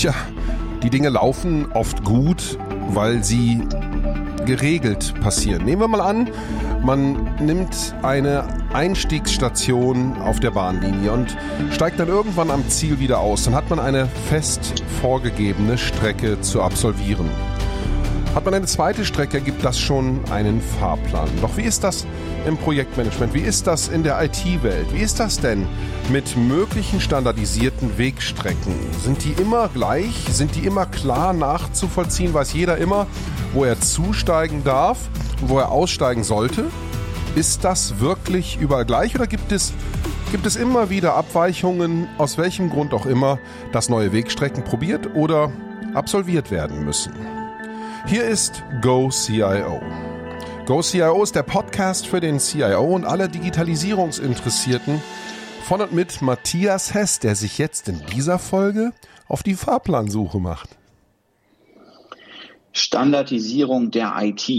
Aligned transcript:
Tja, 0.00 0.14
die 0.82 0.88
Dinge 0.88 1.10
laufen 1.10 1.70
oft 1.72 2.04
gut, 2.04 2.56
weil 2.88 3.22
sie 3.22 3.60
geregelt 4.46 5.12
passieren. 5.20 5.66
Nehmen 5.66 5.82
wir 5.82 5.88
mal 5.88 6.00
an, 6.00 6.30
man 6.82 7.34
nimmt 7.38 7.94
eine 8.00 8.44
Einstiegsstation 8.72 10.16
auf 10.16 10.40
der 10.40 10.52
Bahnlinie 10.52 11.12
und 11.12 11.36
steigt 11.70 12.00
dann 12.00 12.08
irgendwann 12.08 12.50
am 12.50 12.66
Ziel 12.70 12.98
wieder 12.98 13.18
aus. 13.18 13.44
Dann 13.44 13.54
hat 13.54 13.68
man 13.68 13.78
eine 13.78 14.06
fest 14.30 14.82
vorgegebene 15.02 15.76
Strecke 15.76 16.40
zu 16.40 16.62
absolvieren. 16.62 17.28
Hat 18.34 18.44
man 18.44 18.54
eine 18.54 18.66
zweite 18.66 19.04
Strecke, 19.04 19.40
gibt 19.40 19.64
das 19.64 19.76
schon 19.76 20.20
einen 20.30 20.60
Fahrplan. 20.60 21.28
Doch 21.40 21.56
wie 21.56 21.62
ist 21.62 21.82
das 21.82 22.06
im 22.46 22.56
Projektmanagement? 22.56 23.34
Wie 23.34 23.40
ist 23.40 23.66
das 23.66 23.88
in 23.88 24.04
der 24.04 24.22
IT-Welt? 24.22 24.86
Wie 24.92 25.00
ist 25.00 25.18
das 25.18 25.40
denn 25.40 25.66
mit 26.10 26.36
möglichen 26.36 27.00
standardisierten 27.00 27.98
Wegstrecken? 27.98 28.72
Sind 29.02 29.24
die 29.24 29.32
immer 29.32 29.68
gleich? 29.68 30.14
Sind 30.30 30.54
die 30.54 30.60
immer 30.60 30.86
klar 30.86 31.32
nachzuvollziehen? 31.32 32.32
Weiß 32.32 32.52
jeder 32.52 32.78
immer, 32.78 33.08
wo 33.52 33.64
er 33.64 33.80
zusteigen 33.80 34.62
darf 34.62 35.08
und 35.42 35.48
wo 35.48 35.58
er 35.58 35.72
aussteigen 35.72 36.22
sollte? 36.22 36.66
Ist 37.34 37.64
das 37.64 37.98
wirklich 37.98 38.58
überall 38.60 38.84
gleich 38.84 39.16
oder 39.16 39.26
gibt 39.26 39.50
es, 39.50 39.72
gibt 40.30 40.46
es 40.46 40.54
immer 40.54 40.88
wieder 40.88 41.16
Abweichungen, 41.16 42.06
aus 42.16 42.38
welchem 42.38 42.70
Grund 42.70 42.94
auch 42.94 43.06
immer, 43.06 43.40
dass 43.72 43.88
neue 43.88 44.12
Wegstrecken 44.12 44.62
probiert 44.62 45.16
oder 45.16 45.50
absolviert 45.94 46.52
werden 46.52 46.84
müssen? 46.84 47.39
Hier 48.06 48.24
ist 48.24 48.64
Go 48.80 49.10
CIO. 49.10 49.80
Go 50.66 50.80
CIO 50.80 51.22
ist 51.22 51.36
der 51.36 51.42
Podcast 51.42 52.06
für 52.06 52.20
den 52.20 52.38
CIO 52.38 52.82
und 52.82 53.04
alle 53.04 53.28
Digitalisierungsinteressierten 53.28 55.00
von 55.62 55.80
und 55.82 55.92
mit 55.92 56.22
Matthias 56.22 56.94
Hess, 56.94 57.20
der 57.20 57.36
sich 57.36 57.58
jetzt 57.58 57.88
in 57.88 58.02
dieser 58.12 58.38
Folge 58.38 58.92
auf 59.28 59.42
die 59.42 59.54
Fahrplansuche 59.54 60.40
macht. 60.40 60.70
Standardisierung 62.72 63.90
der 63.90 64.14
IT. 64.18 64.50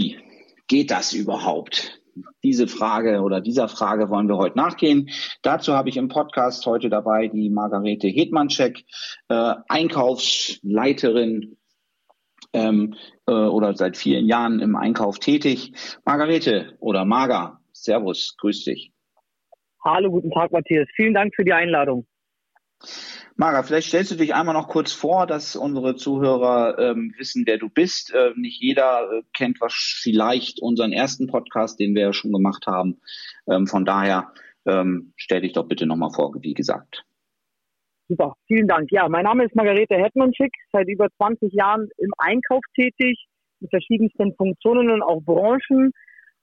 Geht 0.68 0.90
das 0.90 1.12
überhaupt? 1.12 2.00
Diese 2.42 2.68
Frage 2.68 3.20
oder 3.22 3.40
dieser 3.40 3.68
Frage 3.68 4.08
wollen 4.08 4.28
wir 4.28 4.36
heute 4.36 4.56
nachgehen. 4.56 5.10
Dazu 5.42 5.74
habe 5.74 5.88
ich 5.88 5.96
im 5.96 6.08
Podcast 6.08 6.64
heute 6.66 6.88
dabei 6.88 7.28
die 7.28 7.50
Margarete 7.50 8.08
Hedmanschek, 8.08 8.84
äh, 9.28 9.54
Einkaufsleiterin 9.68 11.56
ähm, 12.52 12.94
äh, 13.26 13.32
oder 13.32 13.74
seit 13.74 13.96
vielen 13.96 14.26
Jahren 14.26 14.60
im 14.60 14.76
Einkauf 14.76 15.18
tätig. 15.18 15.72
Margarete 16.04 16.76
oder 16.80 17.04
Marga, 17.04 17.60
Servus, 17.72 18.36
grüß 18.38 18.64
dich. 18.64 18.92
Hallo, 19.84 20.10
guten 20.10 20.30
Tag, 20.30 20.52
Matthias. 20.52 20.88
Vielen 20.94 21.14
Dank 21.14 21.34
für 21.34 21.44
die 21.44 21.52
Einladung. 21.52 22.06
Mara, 23.36 23.62
vielleicht 23.62 23.88
stellst 23.88 24.10
du 24.10 24.16
dich 24.16 24.34
einmal 24.34 24.54
noch 24.54 24.68
kurz 24.68 24.92
vor, 24.92 25.26
dass 25.26 25.56
unsere 25.56 25.96
Zuhörer 25.96 26.78
ähm, 26.78 27.14
wissen, 27.16 27.44
wer 27.46 27.58
du 27.58 27.68
bist. 27.68 28.12
Äh, 28.12 28.32
nicht 28.36 28.60
jeder 28.60 29.10
äh, 29.10 29.22
kennt 29.32 29.60
was 29.60 29.72
vielleicht 29.74 30.60
unseren 30.60 30.92
ersten 30.92 31.26
Podcast, 31.26 31.80
den 31.80 31.94
wir 31.94 32.02
ja 32.02 32.12
schon 32.12 32.32
gemacht 32.32 32.66
haben. 32.66 33.00
Ähm, 33.48 33.66
von 33.66 33.84
daher 33.84 34.32
ähm, 34.66 35.12
stell 35.16 35.40
dich 35.40 35.54
doch 35.54 35.66
bitte 35.66 35.86
nochmal 35.86 36.10
vor, 36.10 36.34
wie 36.40 36.54
gesagt. 36.54 37.04
Super, 38.12 38.34
vielen 38.46 38.68
Dank. 38.68 38.92
Ja, 38.92 39.08
mein 39.08 39.24
Name 39.24 39.46
ist 39.46 39.54
Margarete 39.54 39.96
Hetmanschick, 39.96 40.52
seit 40.70 40.86
über 40.86 41.08
20 41.16 41.50
Jahren 41.54 41.88
im 41.96 42.12
Einkauf 42.18 42.60
tätig, 42.74 43.24
in 43.62 43.68
verschiedensten 43.70 44.34
Funktionen 44.34 44.90
und 44.90 45.00
auch 45.00 45.22
Branchen, 45.22 45.92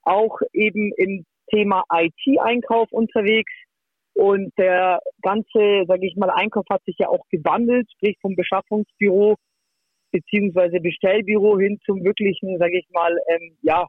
auch 0.02 0.40
eben 0.52 0.92
im 0.98 1.26
Thema 1.54 1.84
IT-Einkauf 1.94 2.92
unterwegs. 2.92 3.52
Und 4.16 4.52
der 4.58 5.00
ganze, 5.22 5.84
sage 5.88 6.08
ich 6.08 6.16
mal, 6.16 6.32
Einkauf 6.32 6.66
hat 6.72 6.84
sich 6.86 6.96
ja 6.98 7.08
auch 7.08 7.24
gewandelt, 7.30 7.88
sprich 7.98 8.18
vom 8.20 8.36
Beschaffungsbüro 8.36 9.36
beziehungsweise 10.12 10.80
Bestellbüro 10.80 11.60
hin 11.60 11.78
zum 11.86 12.04
wirklichen, 12.04 12.58
sage 12.58 12.80
ich 12.80 12.90
mal, 12.90 13.16
ähm, 13.28 13.58
ja, 13.62 13.86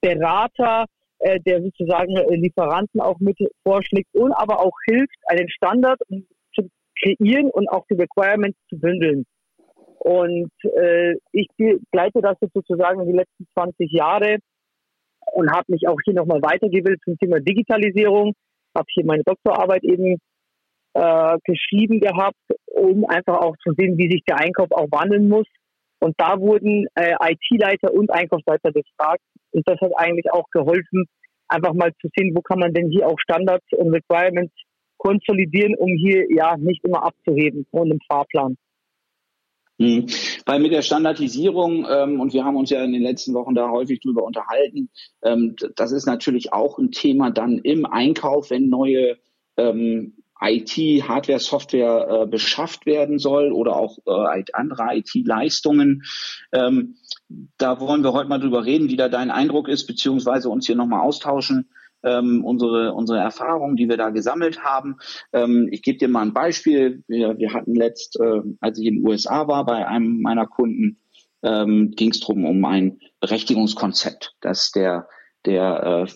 Berater, 0.00 0.86
äh, 1.20 1.38
der 1.38 1.62
sozusagen 1.62 2.16
Lieferanten 2.28 3.00
auch 3.00 3.20
mit 3.20 3.38
vorschlägt 3.62 4.12
und 4.16 4.32
aber 4.32 4.58
auch 4.58 4.74
hilft, 4.88 5.14
einen 5.28 5.48
Standard 5.48 6.00
zu 6.08 6.39
kreieren 7.02 7.50
und 7.50 7.68
auch 7.68 7.84
die 7.90 7.94
Requirements 7.94 8.58
zu 8.68 8.78
bündeln. 8.78 9.24
Und 9.98 10.52
äh, 10.62 11.14
ich 11.32 11.48
begleite 11.56 12.20
das 12.22 12.36
jetzt 12.40 12.54
sozusagen 12.54 13.06
die 13.06 13.16
letzten 13.16 13.46
20 13.54 13.92
Jahre 13.92 14.38
und 15.32 15.50
habe 15.52 15.64
mich 15.68 15.86
auch 15.86 15.98
hier 16.04 16.14
nochmal 16.14 16.40
weitergebildet 16.40 17.02
zum 17.04 17.18
Thema 17.18 17.38
Digitalisierung 17.40 18.34
habe 18.76 18.86
hier 18.92 19.04
meine 19.04 19.24
Doktorarbeit 19.24 19.84
eben 19.84 20.18
äh, 20.94 21.38
geschrieben 21.44 22.00
gehabt, 22.00 22.38
um 22.66 23.04
einfach 23.06 23.38
auch 23.38 23.56
zu 23.62 23.72
sehen, 23.76 23.98
wie 23.98 24.10
sich 24.10 24.22
der 24.28 24.38
Einkauf 24.38 24.68
auch 24.72 24.88
wandeln 24.90 25.28
muss. 25.28 25.46
Und 26.00 26.14
da 26.18 26.38
wurden 26.38 26.86
äh, 26.94 27.14
IT-Leiter 27.20 27.92
und 27.92 28.10
Einkaufsleiter 28.10 28.72
gefragt. 28.72 29.22
Und 29.52 29.68
das 29.68 29.78
hat 29.80 29.92
eigentlich 29.96 30.32
auch 30.32 30.46
geholfen, 30.52 31.04
einfach 31.48 31.74
mal 31.74 31.92
zu 32.00 32.08
sehen, 32.16 32.34
wo 32.34 32.40
kann 32.40 32.58
man 32.58 32.72
denn 32.72 32.90
hier 32.90 33.06
auch 33.06 33.18
Standards 33.18 33.66
und 33.72 33.92
Requirements 33.92 34.54
konsolidieren, 35.00 35.74
um 35.76 35.88
hier 35.96 36.26
ja 36.30 36.56
nicht 36.58 36.84
immer 36.84 37.02
abzuheben 37.02 37.66
von 37.70 37.90
einem 37.90 38.00
Fahrplan. 38.06 38.56
Mhm. 39.78 40.06
Weil 40.44 40.60
mit 40.60 40.72
der 40.72 40.82
Standardisierung, 40.82 41.86
ähm, 41.90 42.20
und 42.20 42.34
wir 42.34 42.44
haben 42.44 42.56
uns 42.56 42.68
ja 42.68 42.84
in 42.84 42.92
den 42.92 43.02
letzten 43.02 43.32
Wochen 43.32 43.54
da 43.54 43.70
häufig 43.70 44.00
drüber 44.00 44.24
unterhalten, 44.24 44.90
ähm, 45.22 45.56
das 45.74 45.92
ist 45.92 46.06
natürlich 46.06 46.52
auch 46.52 46.78
ein 46.78 46.90
Thema 46.92 47.30
dann 47.30 47.58
im 47.58 47.86
Einkauf, 47.86 48.50
wenn 48.50 48.68
neue 48.68 49.16
ähm, 49.56 50.18
IT, 50.38 50.76
Hardware, 51.08 51.38
Software 51.38 52.08
äh, 52.08 52.26
beschafft 52.26 52.84
werden 52.84 53.18
soll 53.18 53.52
oder 53.52 53.76
auch 53.76 53.98
äh, 54.06 54.44
andere 54.52 54.96
IT-Leistungen. 54.96 56.02
Ähm, 56.52 56.96
da 57.56 57.80
wollen 57.80 58.02
wir 58.02 58.12
heute 58.12 58.28
mal 58.28 58.40
drüber 58.40 58.66
reden, 58.66 58.90
wie 58.90 58.96
da 58.96 59.08
dein 59.08 59.30
Eindruck 59.30 59.68
ist, 59.68 59.86
beziehungsweise 59.86 60.50
uns 60.50 60.66
hier 60.66 60.76
nochmal 60.76 61.00
austauschen 61.00 61.70
ähm, 62.02 62.44
unsere, 62.44 62.94
unsere 62.94 63.18
Erfahrungen, 63.18 63.76
die 63.76 63.88
wir 63.88 63.96
da 63.96 64.10
gesammelt 64.10 64.62
haben. 64.62 64.96
Ähm, 65.32 65.68
ich 65.70 65.82
gebe 65.82 65.98
dir 65.98 66.08
mal 66.08 66.22
ein 66.22 66.34
Beispiel. 66.34 67.02
Wir, 67.08 67.38
wir 67.38 67.52
hatten 67.52 67.74
letzt, 67.74 68.18
äh, 68.20 68.42
als 68.60 68.78
ich 68.78 68.86
in 68.86 68.96
den 68.96 69.06
USA 69.06 69.48
war, 69.48 69.64
bei 69.64 69.86
einem 69.86 70.20
meiner 70.20 70.46
Kunden, 70.46 70.98
ähm, 71.42 71.92
ging 71.96 72.10
es 72.10 72.20
darum 72.20 72.44
um 72.44 72.64
ein 72.64 72.98
Berechtigungskonzept, 73.20 74.34
dass 74.40 74.72
der, 74.72 75.08
der 75.46 76.06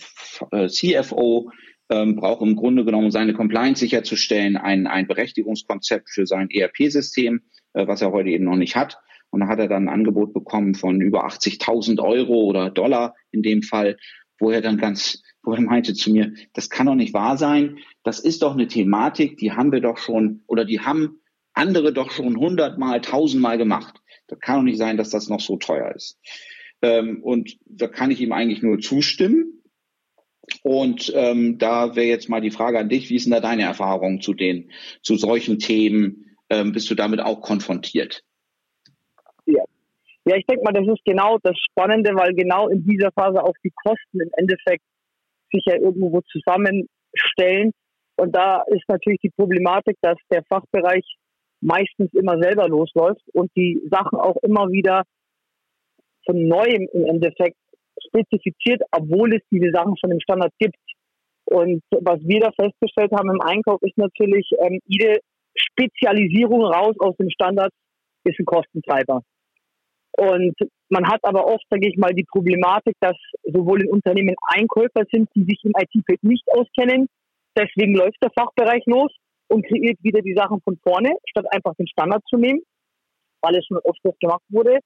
äh, 0.50 0.64
äh 0.64 0.68
CFO 0.68 1.50
ähm, 1.90 2.16
braucht 2.16 2.42
im 2.42 2.56
Grunde 2.56 2.84
genommen, 2.84 3.06
um 3.06 3.10
seine 3.10 3.34
Compliance 3.34 3.80
sicherzustellen, 3.80 4.56
ein, 4.56 4.86
ein 4.86 5.06
Berechtigungskonzept 5.06 6.10
für 6.10 6.26
sein 6.26 6.48
ERP-System, 6.50 7.42
äh, 7.74 7.86
was 7.86 8.02
er 8.02 8.12
heute 8.12 8.30
eben 8.30 8.44
noch 8.44 8.56
nicht 8.56 8.76
hat. 8.76 8.98
Und 9.30 9.40
da 9.40 9.48
hat 9.48 9.58
er 9.58 9.68
dann 9.68 9.88
ein 9.88 9.94
Angebot 9.94 10.32
bekommen 10.32 10.74
von 10.74 11.00
über 11.00 11.26
80.000 11.26 12.00
Euro 12.00 12.44
oder 12.44 12.70
Dollar 12.70 13.14
in 13.32 13.42
dem 13.42 13.62
Fall, 13.62 13.96
wo 14.38 14.50
er 14.50 14.60
dann 14.60 14.78
ganz 14.78 15.23
wo 15.44 15.52
er 15.52 15.60
meinte 15.60 15.94
zu 15.94 16.10
mir, 16.10 16.32
das 16.52 16.70
kann 16.70 16.86
doch 16.86 16.94
nicht 16.94 17.14
wahr 17.14 17.36
sein. 17.36 17.78
Das 18.02 18.18
ist 18.18 18.42
doch 18.42 18.52
eine 18.52 18.66
Thematik, 18.66 19.36
die 19.36 19.52
haben 19.52 19.72
wir 19.72 19.80
doch 19.80 19.98
schon 19.98 20.42
oder 20.46 20.64
die 20.64 20.80
haben 20.80 21.20
andere 21.52 21.92
doch 21.92 22.10
schon 22.10 22.36
hundertmal, 22.36 23.00
tausendmal 23.00 23.58
gemacht. 23.58 24.00
Das 24.26 24.40
kann 24.40 24.56
doch 24.56 24.62
nicht 24.64 24.78
sein, 24.78 24.96
dass 24.96 25.10
das 25.10 25.28
noch 25.28 25.40
so 25.40 25.56
teuer 25.56 25.94
ist. 25.94 26.18
Ähm, 26.82 27.22
und 27.22 27.56
da 27.64 27.88
kann 27.88 28.10
ich 28.10 28.20
ihm 28.20 28.32
eigentlich 28.32 28.62
nur 28.62 28.78
zustimmen. 28.78 29.62
Und 30.62 31.12
ähm, 31.14 31.58
da 31.58 31.96
wäre 31.96 32.06
jetzt 32.06 32.28
mal 32.28 32.40
die 32.40 32.50
Frage 32.50 32.78
an 32.78 32.88
dich, 32.88 33.08
wie 33.08 33.16
ist 33.16 33.24
denn 33.24 33.32
da 33.32 33.40
deine 33.40 33.62
Erfahrung 33.62 34.20
zu 34.20 34.34
den, 34.34 34.70
zu 35.02 35.16
solchen 35.16 35.58
Themen? 35.58 36.36
Ähm, 36.50 36.72
bist 36.72 36.90
du 36.90 36.94
damit 36.94 37.20
auch 37.20 37.40
konfrontiert? 37.40 38.22
Ja. 39.46 39.64
Ja, 40.26 40.36
ich 40.36 40.46
denke 40.46 40.64
mal, 40.64 40.72
das 40.72 40.86
ist 40.86 41.04
genau 41.04 41.38
das 41.42 41.56
Spannende, 41.70 42.14
weil 42.14 42.34
genau 42.34 42.68
in 42.68 42.84
dieser 42.84 43.12
Phase 43.12 43.42
auch 43.42 43.54
die 43.62 43.72
Kosten 43.82 44.20
im 44.20 44.30
Endeffekt 44.36 44.84
sich 45.54 45.64
ja 45.66 45.76
irgendwo 45.76 46.20
zusammenstellen. 46.22 47.72
Und 48.16 48.34
da 48.34 48.62
ist 48.68 48.84
natürlich 48.88 49.20
die 49.22 49.30
Problematik, 49.30 49.96
dass 50.02 50.16
der 50.30 50.42
Fachbereich 50.48 51.04
meistens 51.60 52.12
immer 52.12 52.38
selber 52.40 52.68
losläuft 52.68 53.22
und 53.32 53.50
die 53.56 53.80
Sachen 53.90 54.18
auch 54.18 54.36
immer 54.42 54.70
wieder 54.70 55.02
von 56.26 56.46
neuem 56.46 56.88
im 56.92 57.06
Endeffekt 57.06 57.56
spezifiziert, 58.06 58.82
obwohl 58.92 59.34
es 59.34 59.42
diese 59.50 59.70
Sachen 59.72 59.96
schon 59.98 60.10
im 60.10 60.20
Standard 60.20 60.52
gibt. 60.58 60.76
Und 61.46 61.82
was 61.90 62.20
wir 62.20 62.40
da 62.40 62.50
festgestellt 62.52 63.12
haben 63.12 63.30
im 63.30 63.40
Einkauf 63.40 63.80
ist 63.82 63.96
natürlich, 63.98 64.48
ähm, 64.60 64.80
jede 64.86 65.18
Spezialisierung 65.56 66.64
raus 66.64 66.96
aus 66.98 67.16
dem 67.16 67.30
Standard 67.30 67.70
ist 68.24 68.38
ein 68.38 68.46
Kostentreiber. 68.46 69.22
Und 70.16 70.54
man 70.90 71.06
hat 71.08 71.20
aber 71.22 71.46
oft, 71.46 71.64
sage 71.70 71.88
ich 71.88 71.96
mal, 71.96 72.14
die 72.14 72.24
Problematik, 72.24 72.94
dass 73.00 73.16
sowohl 73.42 73.82
in 73.82 73.90
Unternehmen 73.90 74.36
Einkäufer 74.46 75.04
sind, 75.10 75.28
die 75.34 75.44
sich 75.44 75.60
im 75.64 75.72
IT-Feld 75.76 76.22
nicht 76.22 76.44
auskennen. 76.52 77.08
Deswegen 77.56 77.94
läuft 77.94 78.22
der 78.22 78.30
Fachbereich 78.30 78.84
los 78.86 79.12
und 79.48 79.66
kreiert 79.66 79.98
wieder 80.02 80.20
die 80.22 80.34
Sachen 80.34 80.60
von 80.62 80.78
vorne, 80.82 81.10
statt 81.28 81.46
einfach 81.50 81.74
den 81.76 81.88
Standard 81.88 82.22
zu 82.28 82.36
nehmen, 82.36 82.62
weil 83.42 83.56
es 83.56 83.66
schon 83.66 83.78
oft 83.78 84.20
gemacht 84.20 84.42
wurde. 84.48 84.78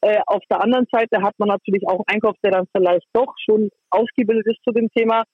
Äh, 0.00 0.20
auf 0.26 0.42
der 0.50 0.62
anderen 0.62 0.86
Seite 0.90 1.22
hat 1.22 1.34
man 1.38 1.48
natürlich 1.48 1.86
auch 1.86 2.02
Einkauf, 2.06 2.36
der 2.44 2.52
dann 2.52 2.66
vielleicht 2.76 3.06
doch 3.12 3.34
schon 3.44 3.70
ausgebildet 3.90 4.46
ist 4.46 4.62
zu 4.64 4.72
dem 4.72 4.88
Thema, 4.90 5.24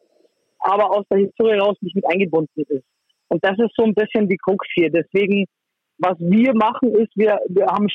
aber 0.59 0.91
aus 0.91 1.05
der 1.11 1.21
Historie 1.21 1.53
heraus 1.53 1.77
nicht 1.81 1.97
mit 1.97 2.07
eingebunden 2.11 2.63
ist. 2.69 2.85
Und 3.29 3.45
das 3.45 3.59
ist 3.59 3.75
so 3.77 3.85
ein 3.85 3.95
bisschen 3.95 4.29
die 4.29 4.39
Krux 4.39 4.67
hier. 4.75 4.91
Deswegen 4.91 5.47
was 5.99 6.17
wir 6.19 6.55
machen, 6.55 6.95
ist, 6.95 7.11
wir, 7.17 7.39
wir 7.49 7.67
haben 7.67 7.89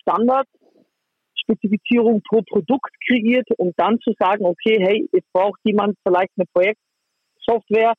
Standardspezifizierung 1.43 2.21
pro 2.27 2.41
Produkt 2.41 2.91
kreiert, 3.07 3.47
um 3.57 3.71
dann 3.77 3.99
zu 3.99 4.13
sagen, 4.19 4.45
okay, 4.45 4.77
hey, 4.79 5.07
jetzt 5.11 5.31
braucht 5.33 5.59
jemand 5.63 5.97
vielleicht 6.05 6.31
eine 6.37 6.45
Projektsoftware, 6.53 7.93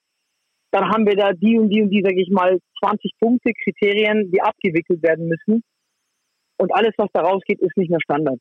dann 0.72 0.88
haben 0.90 1.06
wir 1.06 1.16
da 1.16 1.32
die 1.32 1.58
und 1.58 1.70
die 1.70 1.82
und 1.82 1.90
die, 1.90 2.02
sage 2.02 2.20
ich 2.20 2.30
mal, 2.30 2.58
20 2.84 3.12
Punkte, 3.20 3.52
Kriterien, 3.62 4.30
die 4.32 4.42
abgewickelt 4.42 5.02
werden 5.02 5.28
müssen. 5.28 5.62
Und 6.58 6.74
alles, 6.74 6.92
was 6.96 7.08
da 7.12 7.22
rausgeht, 7.22 7.60
ist 7.60 7.76
nicht 7.76 7.90
mehr 7.90 8.00
Standard. 8.02 8.40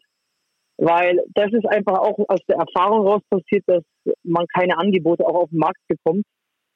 Weil 0.77 1.19
das 1.35 1.51
ist 1.53 1.67
einfach 1.67 2.00
auch 2.00 2.17
aus 2.27 2.39
der 2.47 2.57
Erfahrung 2.57 3.07
raus 3.07 3.21
passiert, 3.29 3.63
dass 3.67 3.83
man 4.23 4.45
keine 4.47 4.77
Angebote 4.77 5.25
auch 5.25 5.44
auf 5.44 5.50
den 5.50 5.59
Markt 5.59 5.81
bekommt, 5.88 6.25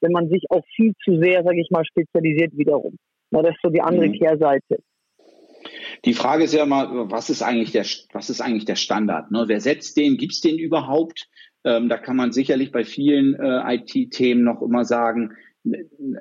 wenn 0.01 0.11
man 0.11 0.29
sich 0.29 0.43
auch 0.49 0.63
viel 0.75 0.93
zu 1.03 1.19
sehr, 1.19 1.43
sage 1.43 1.59
ich 1.59 1.69
mal, 1.71 1.83
spezialisiert 1.85 2.55
wiederum. 2.55 2.97
Na, 3.31 3.41
das 3.41 3.55
ist 3.55 3.61
so 3.63 3.69
die 3.69 3.81
andere 3.81 4.07
mhm. 4.07 4.13
Kehrseite. 4.13 4.77
Die 6.05 6.13
Frage 6.13 6.43
ist 6.43 6.53
ja 6.53 6.63
immer, 6.63 7.09
was 7.11 7.29
ist 7.29 7.41
eigentlich 7.41 7.71
der, 7.71 7.85
was 8.13 8.29
ist 8.29 8.41
eigentlich 8.41 8.65
der 8.65 8.75
Standard? 8.75 9.31
Ne? 9.31 9.45
Wer 9.47 9.61
setzt 9.61 9.97
den? 9.97 10.17
Gibt 10.17 10.33
es 10.33 10.41
den 10.41 10.57
überhaupt? 10.57 11.27
Ähm, 11.63 11.89
da 11.89 11.97
kann 11.97 12.15
man 12.15 12.31
sicherlich 12.31 12.71
bei 12.71 12.83
vielen 12.83 13.35
äh, 13.35 13.75
IT-Themen 13.75 14.43
noch 14.43 14.61
immer 14.61 14.85
sagen, 14.85 15.31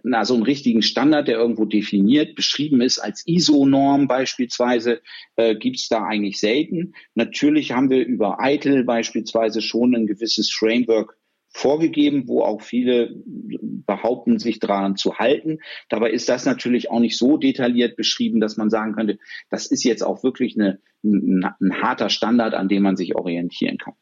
na, 0.02 0.24
so 0.24 0.34
einen 0.34 0.42
richtigen 0.42 0.82
Standard, 0.82 1.28
der 1.28 1.38
irgendwo 1.38 1.64
definiert, 1.64 2.34
beschrieben 2.34 2.80
ist 2.80 2.98
als 2.98 3.26
ISO-Norm 3.26 4.08
beispielsweise, 4.08 5.00
äh, 5.36 5.54
gibt 5.54 5.76
es 5.76 5.88
da 5.88 6.04
eigentlich 6.04 6.40
selten. 6.40 6.94
Natürlich 7.14 7.72
haben 7.72 7.90
wir 7.90 8.04
über 8.04 8.38
ITIL 8.40 8.84
beispielsweise 8.84 9.60
schon 9.62 9.94
ein 9.94 10.06
gewisses 10.06 10.52
Framework 10.52 11.16
vorgegeben, 11.56 12.28
wo 12.28 12.42
auch 12.42 12.60
viele 12.60 13.14
behaupten, 13.24 14.38
sich 14.38 14.60
daran 14.60 14.96
zu 14.96 15.18
halten. 15.18 15.60
Dabei 15.88 16.10
ist 16.10 16.28
das 16.28 16.44
natürlich 16.44 16.90
auch 16.90 17.00
nicht 17.00 17.16
so 17.16 17.38
detailliert 17.38 17.96
beschrieben, 17.96 18.40
dass 18.40 18.58
man 18.58 18.68
sagen 18.68 18.94
könnte, 18.94 19.18
das 19.48 19.66
ist 19.66 19.82
jetzt 19.82 20.02
auch 20.02 20.22
wirklich 20.22 20.54
eine, 20.56 20.80
ein, 21.02 21.46
ein 21.60 21.80
harter 21.80 22.10
Standard, 22.10 22.52
an 22.52 22.68
dem 22.68 22.82
man 22.82 22.96
sich 22.96 23.16
orientieren 23.16 23.78
kann. 23.78 23.94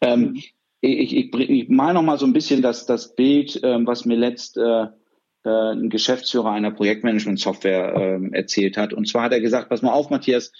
Ähm, 0.00 0.42
ich, 0.80 1.16
ich, 1.16 1.32
ich 1.32 1.68
mal 1.68 1.94
noch 1.94 2.02
mal 2.02 2.18
so 2.18 2.26
ein 2.26 2.32
bisschen 2.32 2.60
das, 2.60 2.86
das 2.86 3.14
Bild, 3.14 3.60
ähm, 3.62 3.86
was 3.86 4.04
mir 4.04 4.16
letzt 4.16 4.56
äh, 4.56 4.86
äh, 5.44 5.72
ein 5.74 5.90
Geschäftsführer 5.90 6.50
einer 6.50 6.72
Projektmanagement-Software 6.72 7.94
ähm, 7.94 8.32
erzählt 8.32 8.76
hat. 8.76 8.92
Und 8.92 9.06
zwar 9.06 9.22
hat 9.22 9.32
er 9.32 9.40
gesagt, 9.40 9.68
pass 9.68 9.80
mal 9.80 9.92
auf, 9.92 10.10
Matthias, 10.10 10.50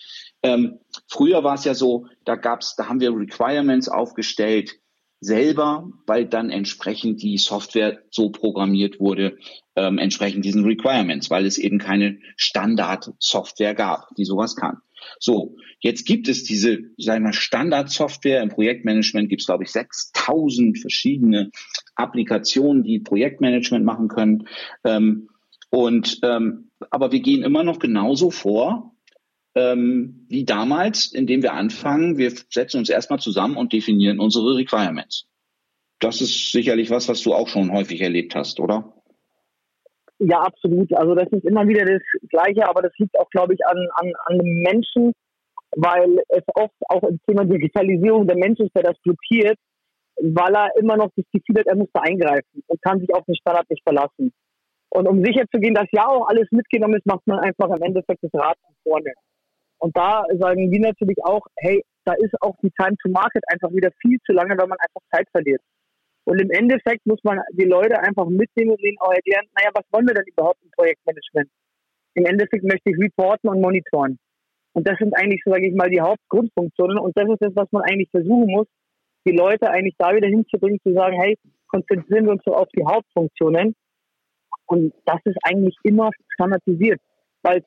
ähm, 0.45 0.79
früher 1.09 1.43
war 1.43 1.55
es 1.55 1.65
ja 1.65 1.75
so, 1.75 2.07
da 2.25 2.37
gab's, 2.37 2.77
da 2.77 2.89
haben 2.89 3.01
wir 3.01 3.11
Requirements 3.11 3.89
aufgestellt, 3.89 4.79
selber, 5.21 5.91
weil 6.07 6.27
dann 6.27 6.51
entsprechend 6.51 7.23
die 7.23 7.39
Software 7.39 8.03
so 8.11 8.31
programmiert 8.31 9.01
wurde, 9.01 9.39
ähm, 9.75 9.99
entsprechend 9.99 10.45
diesen 10.45 10.65
Requirements, 10.65 11.31
weil 11.31 11.47
es 11.47 11.59
eben 11.59 11.79
keine 11.79 12.19
Standard-Software 12.37 13.75
gab, 13.75 14.15
die 14.17 14.25
sowas 14.25 14.57
kann. 14.57 14.79
So, 15.19 15.57
jetzt 15.81 16.07
gibt 16.07 16.29
es 16.29 16.45
diese, 16.45 16.79
sagen 16.99 17.25
wir, 17.25 17.33
Standardsoftware 17.33 18.43
im 18.43 18.49
Projektmanagement 18.49 19.29
gibt 19.29 19.43
es, 19.43 19.47
glaube 19.47 19.65
ich, 19.65 19.71
6000 19.71 20.79
verschiedene 20.79 21.51
Applikationen, 21.95 22.83
die 22.83 22.99
Projektmanagement 22.99 23.85
machen 23.85 24.09
können. 24.09 24.49
Ähm, 24.85 25.29
und 25.71 26.19
ähm, 26.23 26.71
aber 26.91 27.13
wir 27.13 27.21
gehen 27.21 27.43
immer 27.43 27.65
noch 27.65 27.79
genauso 27.79 28.31
vor 28.31 28.96
ähm, 29.57 30.27
wie 30.29 30.45
damals, 30.45 31.13
indem 31.13 31.43
wir 31.43 31.55
anfangen, 31.55 32.19
wir 32.19 32.31
setzen 32.31 32.79
uns 32.79 32.91
erstmal 32.91 33.19
zusammen 33.19 33.57
und 33.57 33.73
definieren 33.73 34.21
unsere 34.21 34.55
Requirements. 34.55 35.27
Das 35.99 36.21
ist 36.21 36.53
sicherlich 36.53 36.91
was, 36.91 37.09
was 37.09 37.23
du 37.23 37.33
auch 37.33 37.49
schon 37.49 37.73
häufig 37.73 38.03
erlebt 38.03 38.35
hast, 38.35 38.61
oder? 38.61 38.93
Ja, 40.19 40.41
absolut. 40.41 40.93
Also 40.95 41.15
das 41.15 41.29
ist 41.33 41.45
immer 41.45 41.67
wieder 41.67 41.87
das 41.87 42.03
Gleiche, 42.29 42.69
aber 42.69 42.83
das 42.83 42.93
liegt 42.99 43.19
auch, 43.19 43.29
glaube 43.31 43.55
ich, 43.55 43.67
an, 43.67 43.79
an, 43.95 44.13
an 44.27 44.39
dem 44.39 44.59
Menschen, 44.61 45.13
weil 45.75 46.19
es 46.29 46.45
oft 46.55 46.77
auch 46.89 47.03
im 47.05 47.19
Thema 47.27 47.45
Digitalisierung 47.45 48.27
der 48.27 48.37
Mensch 48.37 48.61
ist, 48.61 48.75
der 48.75 48.83
das 48.83 48.99
blockiert, 49.01 49.59
weil 50.21 50.55
er 50.55 50.71
immer 50.79 50.97
noch 50.99 51.11
das 51.17 51.25
Gefühl 51.33 51.61
hat, 51.61 51.67
er 51.67 51.77
muss 51.77 51.89
da 51.95 52.03
eingreifen 52.03 52.63
und 52.67 52.83
kann 52.83 53.01
sich 53.01 53.13
auf 53.15 53.25
den 53.25 53.37
Standard 53.37 53.69
nicht 53.71 53.83
verlassen. 53.83 54.33
Und 54.91 55.09
um 55.09 55.25
sicher 55.25 55.45
zu 55.53 55.61
gehen, 55.61 55.75
dass 55.75 55.89
ja 55.93 56.07
auch 56.09 56.29
alles 56.29 56.47
mitgenommen 56.51 56.95
ist, 56.95 57.07
macht 57.07 57.27
man 57.27 57.39
einfach 57.41 57.69
im 57.69 57.83
Endeffekt 57.83 58.23
das 58.23 58.35
Rad 58.35 58.57
von 58.61 58.75
vorne. 58.83 59.13
Und 59.79 59.97
da 59.97 60.25
sagen 60.39 60.71
wir 60.71 60.81
natürlich 60.81 61.19
auch, 61.25 61.43
hey, 61.57 61.83
da 62.05 62.15
ist 62.15 62.35
auch 62.41 62.55
die 62.63 62.71
Time 62.71 62.97
to 63.03 63.11
Market 63.11 63.43
einfach 63.49 63.71
wieder 63.73 63.91
viel 64.01 64.19
zu 64.25 64.33
lange, 64.33 64.57
weil 64.57 64.69
man 64.69 64.79
einfach 64.79 65.03
Zeit 65.13 65.29
verliert. 65.31 65.61
Und 66.25 66.41
im 66.41 66.51
Endeffekt 66.51 67.07
muss 67.07 67.23
man 67.23 67.41
die 67.53 67.65
Leute 67.67 67.99
einfach 68.01 68.27
mitnehmen 68.27 68.73
und 68.73 68.83
ihnen 68.83 68.99
auch 69.01 69.13
erklären, 69.13 69.47
naja, 69.55 69.71
was 69.75 69.85
wollen 69.93 70.07
wir 70.07 70.15
denn 70.15 70.27
überhaupt 70.27 70.59
im 70.63 70.71
Projektmanagement? 70.73 71.49
Im 72.15 72.25
Endeffekt 72.25 72.65
möchte 72.65 72.91
ich 72.91 72.99
reporten 72.99 73.49
und 73.49 73.61
monitoren. 73.61 74.19
Und 74.73 74.89
das 74.89 74.99
sind 74.99 75.15
eigentlich, 75.17 75.41
so 75.45 75.53
sage 75.53 75.69
ich 75.69 75.75
mal, 75.75 75.89
die 75.89 76.01
Hauptgrundfunktionen. 76.01 76.99
Und 76.99 77.17
das 77.17 77.29
ist 77.29 77.41
das, 77.41 77.55
was 77.55 77.71
man 77.71 77.83
eigentlich 77.83 78.11
versuchen 78.11 78.51
muss, 78.51 78.67
die 79.27 79.37
Leute 79.37 79.71
eigentlich 79.71 79.95
da 79.99 80.15
wieder 80.15 80.29
hinzubringen, 80.29 80.81
zu 80.83 80.93
sagen, 80.93 81.21
hey, 81.21 81.37
konzentrieren 81.69 82.27
wir 82.27 82.33
uns 82.33 82.43
so 82.45 82.55
auf 82.55 82.69
die 82.77 82.85
Hauptfunktionen. 82.85 83.75
Und 84.67 84.95
das 85.05 85.21
ist 85.25 85.39
eigentlich 85.45 85.77
immer 85.85 86.11
standardisiert, 86.35 87.01
weil 87.43 87.63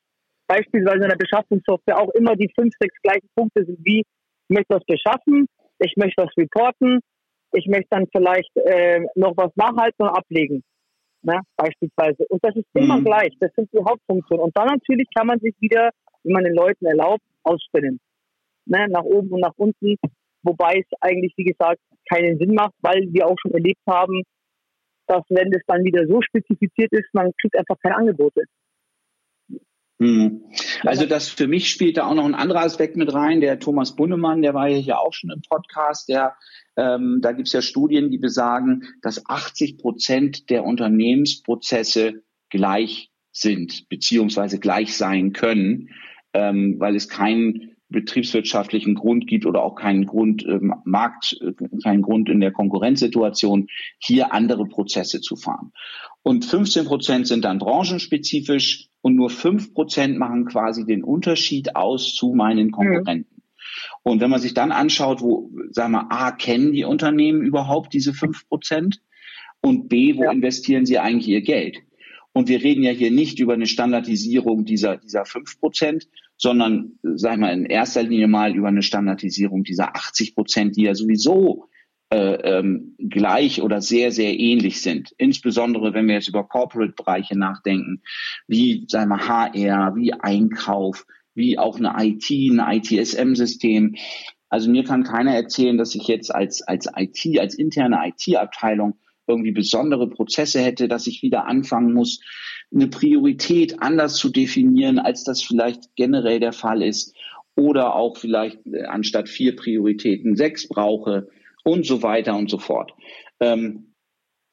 beispielsweise 0.50 1.04
in 1.04 1.10
der 1.10 1.16
Beschaffungssoftware 1.16 2.00
auch 2.00 2.10
immer 2.16 2.36
die 2.36 2.52
fünf, 2.58 2.74
sechs 2.82 2.96
gleichen 3.04 3.30
Punkte 3.36 3.64
sind, 3.66 3.78
wie 3.84 4.00
ich 4.00 4.50
möchte 4.50 4.76
was 4.76 4.86
beschaffen, 4.86 5.46
ich 5.78 5.94
möchte 5.96 6.24
was 6.24 6.36
reporten, 6.36 7.00
ich 7.54 7.68
möchte 7.68 7.88
dann 7.92 8.08
vielleicht 8.12 8.50
äh, 8.58 9.02
noch 9.16 9.38
was 9.38 9.56
nachhalten 9.56 10.08
und 10.08 10.10
ablegen. 10.10 10.64
Ne, 11.22 11.42
beispielsweise. 11.58 12.26
Und 12.30 12.44
das 12.44 12.56
ist 12.56 12.66
immer 12.74 12.98
mhm. 12.98 13.06
gleich. 13.06 13.34
Das 13.40 13.52
sind 13.54 13.70
die 13.74 13.84
Hauptfunktionen. 13.84 14.46
Und 14.46 14.58
dann 14.58 14.68
natürlich 14.68 15.08
kann 15.14 15.28
man 15.28 15.40
sich 15.40 15.54
wieder, 15.60 15.90
wenn 16.24 16.34
man 16.34 16.46
den 16.46 16.56
Leuten 16.56 16.86
erlaubt, 16.86 17.24
ausspinnen. 17.44 18.00
Ne, 18.66 18.88
nach 18.90 19.04
oben 19.04 19.30
und 19.30 19.42
nach 19.42 19.58
unten. 19.58 19.96
Wobei 20.44 20.80
es 20.80 20.88
eigentlich, 21.02 21.34
wie 21.36 21.44
gesagt, 21.44 21.82
keinen 22.10 22.38
Sinn 22.38 22.54
macht, 22.54 22.74
weil 22.82 23.08
wir 23.12 23.28
auch 23.28 23.36
schon 23.42 23.52
erlebt 23.52 23.82
haben, 23.86 24.24
dass 25.08 25.24
wenn 25.30 25.52
das 25.52 25.62
dann 25.68 25.84
wieder 25.84 26.08
so 26.08 26.22
spezifiziert 26.22 26.92
ist, 26.94 27.14
man 27.14 27.32
kriegt 27.42 27.58
einfach 27.58 27.78
keine 27.84 27.98
Angebote. 27.98 28.44
Hm. 30.00 30.46
Also 30.84 31.06
das 31.06 31.28
für 31.28 31.48
mich 31.48 31.70
spielt 31.70 31.98
da 31.98 32.08
auch 32.08 32.16
noch 32.16 32.26
ein 32.26 32.36
anderer 32.36 32.62
Aspekt 32.62 32.96
mit 32.96 33.14
rein. 33.14 33.42
Der 33.42 33.60
Thomas 33.60 33.96
Bunnemann, 33.96 34.42
der 34.42 34.54
war 34.54 34.70
ja 34.70 34.78
hier 34.78 35.00
auch 35.00 35.14
schon 35.14 35.30
im 35.30 35.42
Podcast, 35.42 36.08
der 36.08 36.36
ähm, 36.78 37.20
da 37.22 37.34
gibt 37.34 37.48
es 37.48 37.54
ja 37.54 37.62
Studien, 37.62 38.10
die 38.10 38.18
besagen, 38.18 38.84
dass 39.02 39.26
80 39.26 39.78
Prozent 39.78 40.50
der 40.50 40.64
Unternehmensprozesse 40.64 42.24
gleich 42.50 43.12
sind, 43.34 43.90
beziehungsweise 43.90 44.60
gleich 44.60 44.96
sein 44.96 45.34
können, 45.34 45.90
ähm, 46.34 46.80
weil 46.80 46.96
es 46.96 47.10
keinen 47.10 47.69
betriebswirtschaftlichen 47.90 48.96
Grund 48.96 49.28
gibt 49.28 49.46
oder 49.46 49.64
auch 49.64 49.76
keinen 49.76 50.06
Grund 50.06 50.46
ähm, 50.46 50.74
Markt, 50.86 51.38
äh, 51.42 51.54
keinen 51.84 52.02
Grund 52.02 52.30
in 52.30 52.40
der 52.40 52.52
Konkurrenzsituation, 52.52 53.68
hier 53.98 54.34
andere 54.34 54.66
Prozesse 54.66 55.22
zu 55.22 55.36
fahren. 55.36 55.72
Und 56.22 56.46
15 56.46 56.86
Prozent 56.86 57.28
sind 57.28 57.46
dann 57.46 57.60
branchenspezifisch 57.60 58.90
und 59.02 59.16
nur 59.16 59.30
5 59.30 59.74
Prozent 59.74 60.18
machen 60.18 60.46
quasi 60.46 60.86
den 60.86 61.04
Unterschied 61.04 61.76
aus 61.76 62.14
zu 62.14 62.34
meinen. 62.34 62.72
Konkurrenten. 62.72 63.36
Mhm. 63.36 63.40
Und 64.04 64.22
wenn 64.22 64.30
man 64.30 64.40
sich 64.40 64.54
dann 64.54 64.72
anschaut, 64.72 65.22
wo, 65.22 65.52
sagen 65.72 65.94
wir, 65.94 66.12
A, 66.12 66.32
kennen 66.32 66.74
die 66.74 66.84
Unternehmen 66.84 67.42
überhaupt 67.42 67.94
diese 67.94 68.14
5 68.14 68.48
Prozent? 68.48 69.02
Und 69.62 69.90
B, 69.90 70.16
wo 70.16 70.24
ja. 70.24 70.32
investieren 70.32 70.86
sie 70.86 71.00
eigentlich 71.00 71.28
ihr 71.28 71.42
Geld? 71.42 71.80
Und 72.32 72.48
wir 72.48 72.64
reden 72.64 72.84
ja 72.84 72.92
hier 72.92 73.12
nicht 73.12 73.40
über 73.40 73.54
eine 73.54 73.66
Standardisierung 73.66 74.64
dieser, 74.66 74.98
dieser 74.98 75.26
5 75.26 75.60
Prozent, 75.60 76.08
sondern, 76.40 76.98
sagen 77.04 77.42
wir, 77.42 77.52
in 77.52 77.66
erster 77.66 78.02
Linie 78.02 78.28
mal 78.28 78.56
über 78.56 78.70
eine 78.70 78.82
Standardisierung 78.82 79.64
dieser 79.64 79.96
80 79.96 80.36
Prozent, 80.36 80.78
die 80.78 80.84
ja 80.84 80.96
sowieso 80.96 81.68
äh, 82.12 82.36
ähm, 82.58 82.96
gleich 82.98 83.62
oder 83.62 83.82
sehr, 83.82 84.12
sehr 84.14 84.40
ähnlich 84.40 84.82
sind. 84.82 85.14
Insbesondere, 85.18 85.94
wenn 85.94 86.08
wir 86.08 86.16
jetzt 86.16 86.30
über 86.30 86.48
Corporate-Bereiche 86.48 87.38
nachdenken, 87.38 88.02
wie, 88.48 88.86
sagen 88.88 89.10
wir, 89.10 89.28
HR, 89.28 89.96
wie 89.96 90.14
Einkauf, 90.14 91.06
wie 91.36 91.60
auch 91.60 91.78
eine 91.78 91.94
IT, 92.00 92.30
ein 92.30 92.78
ITSM-System. 92.78 93.96
Also 94.48 94.72
mir 94.72 94.86
kann 94.86 95.04
keiner 95.04 95.36
erzählen, 95.36 95.78
dass 95.78 95.94
ich 95.94 96.08
jetzt 96.08 96.34
als, 96.34 96.62
als 96.62 96.88
IT, 96.96 97.38
als 97.38 97.54
interne 97.54 98.00
IT-Abteilung 98.08 98.98
irgendwie 99.28 99.52
besondere 99.52 100.10
Prozesse 100.10 100.62
hätte, 100.62 100.88
dass 100.88 101.06
ich 101.06 101.22
wieder 101.22 101.46
anfangen 101.46 101.94
muss, 101.94 102.22
eine 102.74 102.88
Priorität 102.88 103.82
anders 103.82 104.16
zu 104.16 104.30
definieren, 104.30 105.00
als 105.00 105.24
das 105.24 105.42
vielleicht 105.42 105.96
generell 105.96 106.40
der 106.40 106.54
Fall 106.54 106.84
ist. 106.84 107.16
Oder 107.56 107.96
auch 107.96 108.18
vielleicht 108.18 108.66
äh, 108.68 108.84
anstatt 108.84 109.28
vier 109.28 109.56
Prioritäten 109.56 110.36
sechs 110.36 110.68
brauche 110.68 111.28
und 111.64 111.86
so 111.86 112.04
weiter 112.04 112.36
und 112.36 112.50
so 112.50 112.58
fort. 112.58 112.94
Ähm, 113.40 113.94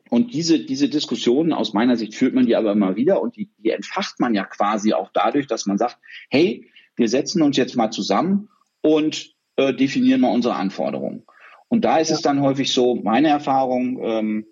und 0.09 0.35
diese, 0.35 0.61
diese 0.61 0.89
Diskussionen 0.89 1.53
aus 1.53 1.73
meiner 1.73 1.97
Sicht 1.97 2.15
führt 2.15 2.35
man 2.35 2.47
die 2.47 2.57
aber 2.57 2.73
immer 2.73 2.97
wieder 2.97 3.21
und 3.21 3.37
die, 3.37 3.51
die 3.59 3.71
entfacht 3.71 4.21
man 4.21 4.35
ja 4.35 4.45
quasi 4.45 4.93
auch 4.93 5.11
dadurch, 5.13 5.47
dass 5.47 5.67
man 5.67 5.79
sagt, 5.79 5.99
hey, 6.31 6.71
wir 6.97 7.09
setzen 7.09 7.43
uns 7.43 7.57
jetzt 7.57 7.77
mal 7.77 7.91
zusammen 7.91 8.49
und 8.83 9.35
äh, 9.57 9.75
definieren 9.75 10.21
mal 10.21 10.33
unsere 10.33 10.55
Anforderungen. 10.55 11.25
Und 11.69 11.85
da 11.85 11.99
ist 11.99 12.11
ja. 12.11 12.17
es 12.17 12.23
dann 12.23 12.41
häufig 12.41 12.73
so, 12.73 12.95
meine 12.95 13.29
Erfahrung, 13.29 13.99
ähm, 14.03 14.47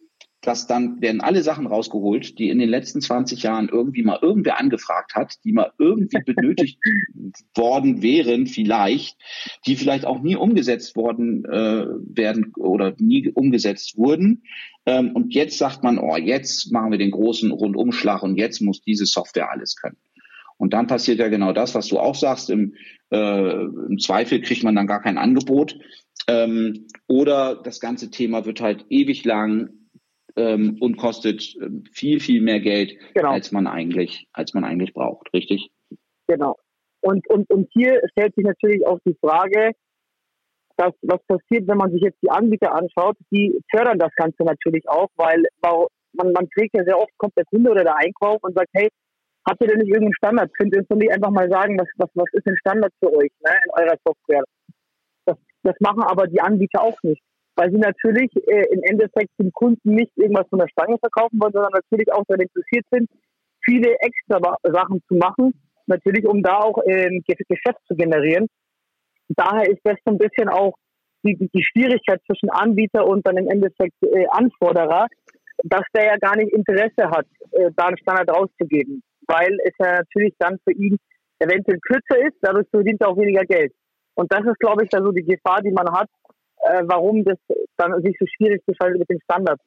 dass 0.45 0.67
dann 0.67 1.01
werden 1.01 1.21
alle 1.21 1.43
Sachen 1.43 1.67
rausgeholt, 1.67 2.39
die 2.39 2.51
in 2.51 2.59
den 2.59 2.69
letzten 2.69 3.01
20 3.01 3.43
Jahren 3.43 3.69
irgendwie 3.69 4.03
mal 4.03 4.19
irgendwer 4.21 4.61
angefragt 4.61 5.15
hat, 5.15 5.35
die 5.45 5.53
mal 5.53 5.73
irgendwie 5.79 6.19
benötigt 6.27 6.79
worden 7.55 8.03
wären, 8.03 8.47
vielleicht, 8.47 9.17
die 9.67 9.77
vielleicht 9.77 10.05
auch 10.05 10.23
nie 10.23 10.37
umgesetzt 10.37 10.97
worden 10.97 11.45
äh, 11.45 11.87
werden 11.87 12.53
oder 12.57 12.95
nie 12.99 13.31
umgesetzt 13.31 13.97
wurden. 13.97 14.43
Ähm, 14.87 15.13
und 15.13 15.35
jetzt 15.35 15.59
sagt 15.59 15.83
man, 15.83 15.99
oh, 15.99 16.17
jetzt 16.17 16.71
machen 16.71 16.91
wir 16.91 16.99
den 16.99 17.11
großen 17.11 17.51
Rundumschlag 17.51 18.23
und 18.23 18.37
jetzt 18.37 18.61
muss 18.61 18.83
diese 18.83 19.07
Software 19.07 19.51
alles 19.51 19.77
können. 19.77 19.97
Und 20.57 20.73
dann 20.73 20.87
passiert 20.87 21.19
ja 21.19 21.29
genau 21.29 21.53
das, 21.53 21.75
was 21.75 21.89
du 21.89 21.99
auch 21.99 22.15
sagst. 22.15 22.51
Im, 22.51 22.75
äh, 23.11 23.63
im 23.63 23.99
Zweifel 23.99 24.41
kriegt 24.41 24.63
man 24.63 24.75
dann 24.75 24.87
gar 24.87 25.03
kein 25.03 25.19
Angebot. 25.19 25.79
Ähm, 26.29 26.87
oder 27.07 27.57
das 27.57 27.81
ganze 27.81 28.11
Thema 28.11 28.47
wird 28.47 28.61
halt 28.61 28.87
ewig 28.89 29.25
lang 29.25 29.71
ähm, 30.37 30.77
und 30.81 30.97
kostet 30.97 31.55
ähm, 31.61 31.85
viel, 31.93 32.21
viel 32.21 32.43
mehr 32.43 32.61
Geld, 32.61 32.97
genau. 33.15 33.31
als 33.31 33.53
man 33.53 33.67
eigentlich, 33.67 34.27
als 34.33 34.55
man 34.55 34.65
eigentlich 34.65 34.93
braucht, 34.93 35.33
richtig? 35.33 35.71
Genau. 36.27 36.57
Und, 37.01 37.29
und, 37.29 37.51
und 37.51 37.69
hier 37.73 38.01
stellt 38.13 38.35
sich 38.35 38.45
natürlich 38.45 38.87
auch 38.87 38.99
die 39.07 39.17
Frage, 39.21 39.73
dass, 40.77 40.93
was 41.03 41.23
passiert, 41.27 41.69
wenn 41.69 41.77
man 41.77 41.93
sich 41.93 42.03
jetzt 42.03 42.21
die 42.23 42.31
Anbieter 42.31 42.75
anschaut, 42.75 43.17
die 43.31 43.61
fördern 43.71 43.99
das 43.99 44.13
Ganze 44.17 44.43
natürlich 44.43 44.89
auch, 44.89 45.09
weil 45.17 45.43
man, 45.61 46.33
man 46.33 46.49
trägt 46.51 46.77
ja 46.77 46.85
sehr 46.85 46.99
oft, 46.99 47.13
kommt 47.19 47.37
der 47.37 47.45
Kunde 47.45 47.71
oder 47.71 47.85
der 47.85 47.97
Einkauf 47.97 48.43
und 48.43 48.55
sagt, 48.55 48.71
hey, 48.73 48.89
habt 49.47 49.61
ihr 49.61 49.69
denn 49.69 49.79
nicht 49.79 49.89
irgendeinen 49.89 50.15
Standard? 50.15 50.51
Könnt 50.57 50.75
ihr 50.75 50.81
uns 50.81 50.89
nicht 50.91 51.13
einfach 51.13 51.31
mal 51.31 51.49
sagen, 51.49 51.79
was, 51.79 51.89
was, 51.97 52.11
was 52.15 52.33
ist 52.33 52.47
denn 52.47 52.57
Standard 52.57 52.93
für 52.99 53.13
euch 53.13 53.31
ne, 53.45 53.53
in 53.65 53.83
eurer 53.83 53.97
Software? 54.05 54.43
Das, 55.27 55.37
das 55.63 55.77
machen 55.81 56.03
aber 56.03 56.27
die 56.27 56.41
Anbieter 56.41 56.83
auch 56.83 57.01
nicht 57.03 57.23
weil 57.57 57.71
sie 57.71 57.79
natürlich 57.79 58.31
äh, 58.49 58.67
im 58.73 58.83
Endeffekt 58.83 59.31
dem 59.39 59.53
Kunden 59.53 59.95
nicht 59.95 60.13
irgendwas 60.17 60.49
von 60.49 60.59
der 60.59 60.69
Stange 60.69 60.99
verkaufen 60.99 61.39
wollen, 61.41 61.53
sondern 61.53 61.73
natürlich 61.73 62.13
auch 62.13 62.25
daran 62.27 62.47
interessiert 62.47 62.87
sind, 62.91 63.09
viele 63.65 63.97
extra 64.01 64.57
Sachen 64.65 65.03
zu 65.09 65.15
machen, 65.15 65.55
natürlich 65.87 66.27
um 66.27 66.43
da 66.43 66.59
auch 66.59 66.79
äh, 66.85 67.21
Geschäft 67.27 67.81
zu 67.87 67.95
generieren. 67.95 68.47
Daher 69.29 69.71
ist 69.71 69.81
das 69.85 69.97
so 70.05 70.13
ein 70.13 70.19
bisschen 70.19 70.49
auch 70.49 70.75
die, 71.23 71.37
die 71.37 71.65
Schwierigkeit 71.65 72.21
zwischen 72.27 72.51
Anbieter 72.51 73.07
und 73.07 73.27
dann 73.27 73.37
im 73.39 73.49
Endeffekt 73.49 73.97
äh, 74.03 74.27
Anforderer, 74.31 75.07
dass 75.63 75.83
der 75.95 76.05
ja 76.05 76.17
gar 76.19 76.37
nicht 76.37 76.53
Interesse 76.53 77.11
hat, 77.11 77.27
äh, 77.53 77.71
da 77.77 77.87
einen 77.87 77.99
Standard 77.99 78.31
rauszugeben, 78.31 79.03
weil 79.27 79.57
es 79.65 79.73
ja 79.79 79.97
natürlich 79.99 80.35
dann 80.39 80.59
für 80.65 80.73
ihn 80.73 80.99
eventuell 81.39 81.79
kürzer 81.81 82.19
ist, 82.27 82.37
dadurch 82.43 82.69
verdient 82.71 83.01
er 83.01 83.09
auch 83.09 83.17
weniger 83.17 83.45
Geld. 83.45 83.73
Und 84.15 84.33
das 84.33 84.45
ist, 84.45 84.59
glaube 84.59 84.85
ich, 84.85 84.91
da 84.91 85.03
so 85.03 85.11
die 85.11 85.25
Gefahr, 85.25 85.61
die 85.63 85.73
man 85.73 85.91
hat, 85.91 86.09
äh, 86.65 86.83
warum 86.87 87.25
das 87.25 87.39
dann 87.77 88.01
sich 88.03 88.17
so 88.19 88.27
schwierig 88.27 88.65
gestaltet 88.67 88.99
mit 88.99 89.11
dem 89.11 89.21
Standard. 89.25 89.61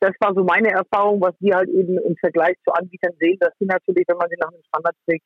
Das 0.00 0.12
war 0.20 0.34
so 0.34 0.44
meine 0.44 0.70
Erfahrung, 0.70 1.20
was 1.20 1.34
wir 1.40 1.56
halt 1.56 1.68
eben 1.68 1.98
im 1.98 2.16
Vergleich 2.16 2.56
zu 2.64 2.72
Anbietern 2.72 3.12
sehen, 3.18 3.38
dass 3.40 3.52
sie 3.58 3.66
natürlich, 3.66 4.04
wenn 4.08 4.16
man 4.16 4.28
sie 4.30 4.38
nach 4.40 4.50
dem 4.50 4.62
Standard 4.64 4.96
trägt, 5.06 5.24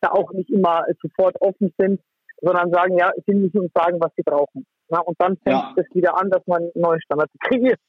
da 0.00 0.10
auch 0.10 0.32
nicht 0.32 0.50
immer 0.50 0.84
sofort 1.02 1.40
offen 1.40 1.72
sind, 1.78 2.00
sondern 2.40 2.70
sagen, 2.70 2.98
ja, 2.98 3.10
sie 3.26 3.34
müssen 3.34 3.60
uns 3.60 3.72
sagen, 3.74 3.98
was 4.00 4.12
sie 4.16 4.22
brauchen. 4.22 4.66
Ja, 4.90 5.00
und 5.00 5.16
dann 5.18 5.36
fängt 5.38 5.56
ja. 5.56 5.74
es 5.76 5.94
wieder 5.94 6.18
an, 6.20 6.30
dass 6.30 6.46
man 6.46 6.62
einen 6.62 6.72
neuen 6.74 7.00
Standard 7.02 7.30
kreiert. 7.40 7.80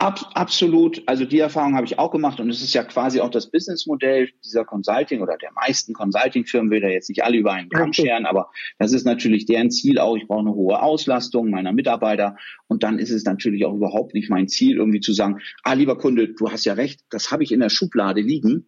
Ab, 0.00 0.30
absolut. 0.34 1.02
Also 1.06 1.24
die 1.24 1.40
Erfahrung 1.40 1.74
habe 1.74 1.84
ich 1.84 1.98
auch 1.98 2.12
gemacht 2.12 2.38
und 2.38 2.48
es 2.50 2.62
ist 2.62 2.72
ja 2.72 2.84
quasi 2.84 3.20
auch 3.20 3.30
das 3.30 3.50
Businessmodell 3.50 4.30
dieser 4.44 4.64
Consulting 4.64 5.22
oder 5.22 5.36
der 5.36 5.50
meisten 5.52 5.92
Consulting-Firmen, 5.92 6.70
will 6.70 6.80
da 6.80 6.86
jetzt 6.86 7.08
nicht 7.08 7.24
alle 7.24 7.36
über 7.36 7.50
einen 7.50 7.68
Kamm 7.68 7.92
scheren, 7.92 8.24
aber 8.24 8.48
das 8.78 8.92
ist 8.92 9.04
natürlich 9.04 9.44
deren 9.46 9.72
Ziel 9.72 9.98
auch. 9.98 10.16
Ich 10.16 10.28
brauche 10.28 10.42
eine 10.42 10.54
hohe 10.54 10.80
Auslastung 10.80 11.50
meiner 11.50 11.72
Mitarbeiter 11.72 12.36
und 12.68 12.84
dann 12.84 13.00
ist 13.00 13.10
es 13.10 13.24
natürlich 13.24 13.64
auch 13.64 13.74
überhaupt 13.74 14.14
nicht 14.14 14.30
mein 14.30 14.46
Ziel, 14.46 14.76
irgendwie 14.76 15.00
zu 15.00 15.12
sagen, 15.12 15.40
ah, 15.64 15.72
lieber 15.72 15.98
Kunde, 15.98 16.28
du 16.28 16.48
hast 16.48 16.64
ja 16.64 16.74
recht, 16.74 17.00
das 17.10 17.32
habe 17.32 17.42
ich 17.42 17.50
in 17.50 17.58
der 17.58 17.70
Schublade 17.70 18.20
liegen. 18.20 18.66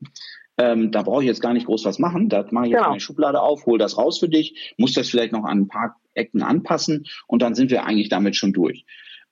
Ähm, 0.59 0.91
da 0.91 1.03
brauche 1.03 1.23
ich 1.23 1.29
jetzt 1.29 1.41
gar 1.41 1.55
nicht 1.55 1.67
groß 1.67 1.85
was 1.85 2.01
machen. 2.01 2.29
Da 2.29 2.45
mache 2.51 2.67
ich 2.67 2.73
jetzt 2.73 2.81
genau. 2.81 2.91
meine 2.91 3.01
Schublade 3.01 3.41
auf, 3.41 3.67
hole 3.67 3.79
das 3.79 3.97
raus 3.97 4.19
für 4.19 4.29
dich, 4.29 4.75
muss 4.79 4.95
das 4.95 5.09
vielleicht 5.09 5.33
noch 5.33 5.45
an 5.45 5.61
ein 5.61 5.69
paar 5.69 5.95
Ecken 6.15 6.43
anpassen 6.43 7.07
und 7.29 7.41
dann 7.41 7.55
sind 7.55 7.71
wir 7.71 7.85
eigentlich 7.85 8.09
damit 8.09 8.35
schon 8.35 8.53
durch. 8.53 8.85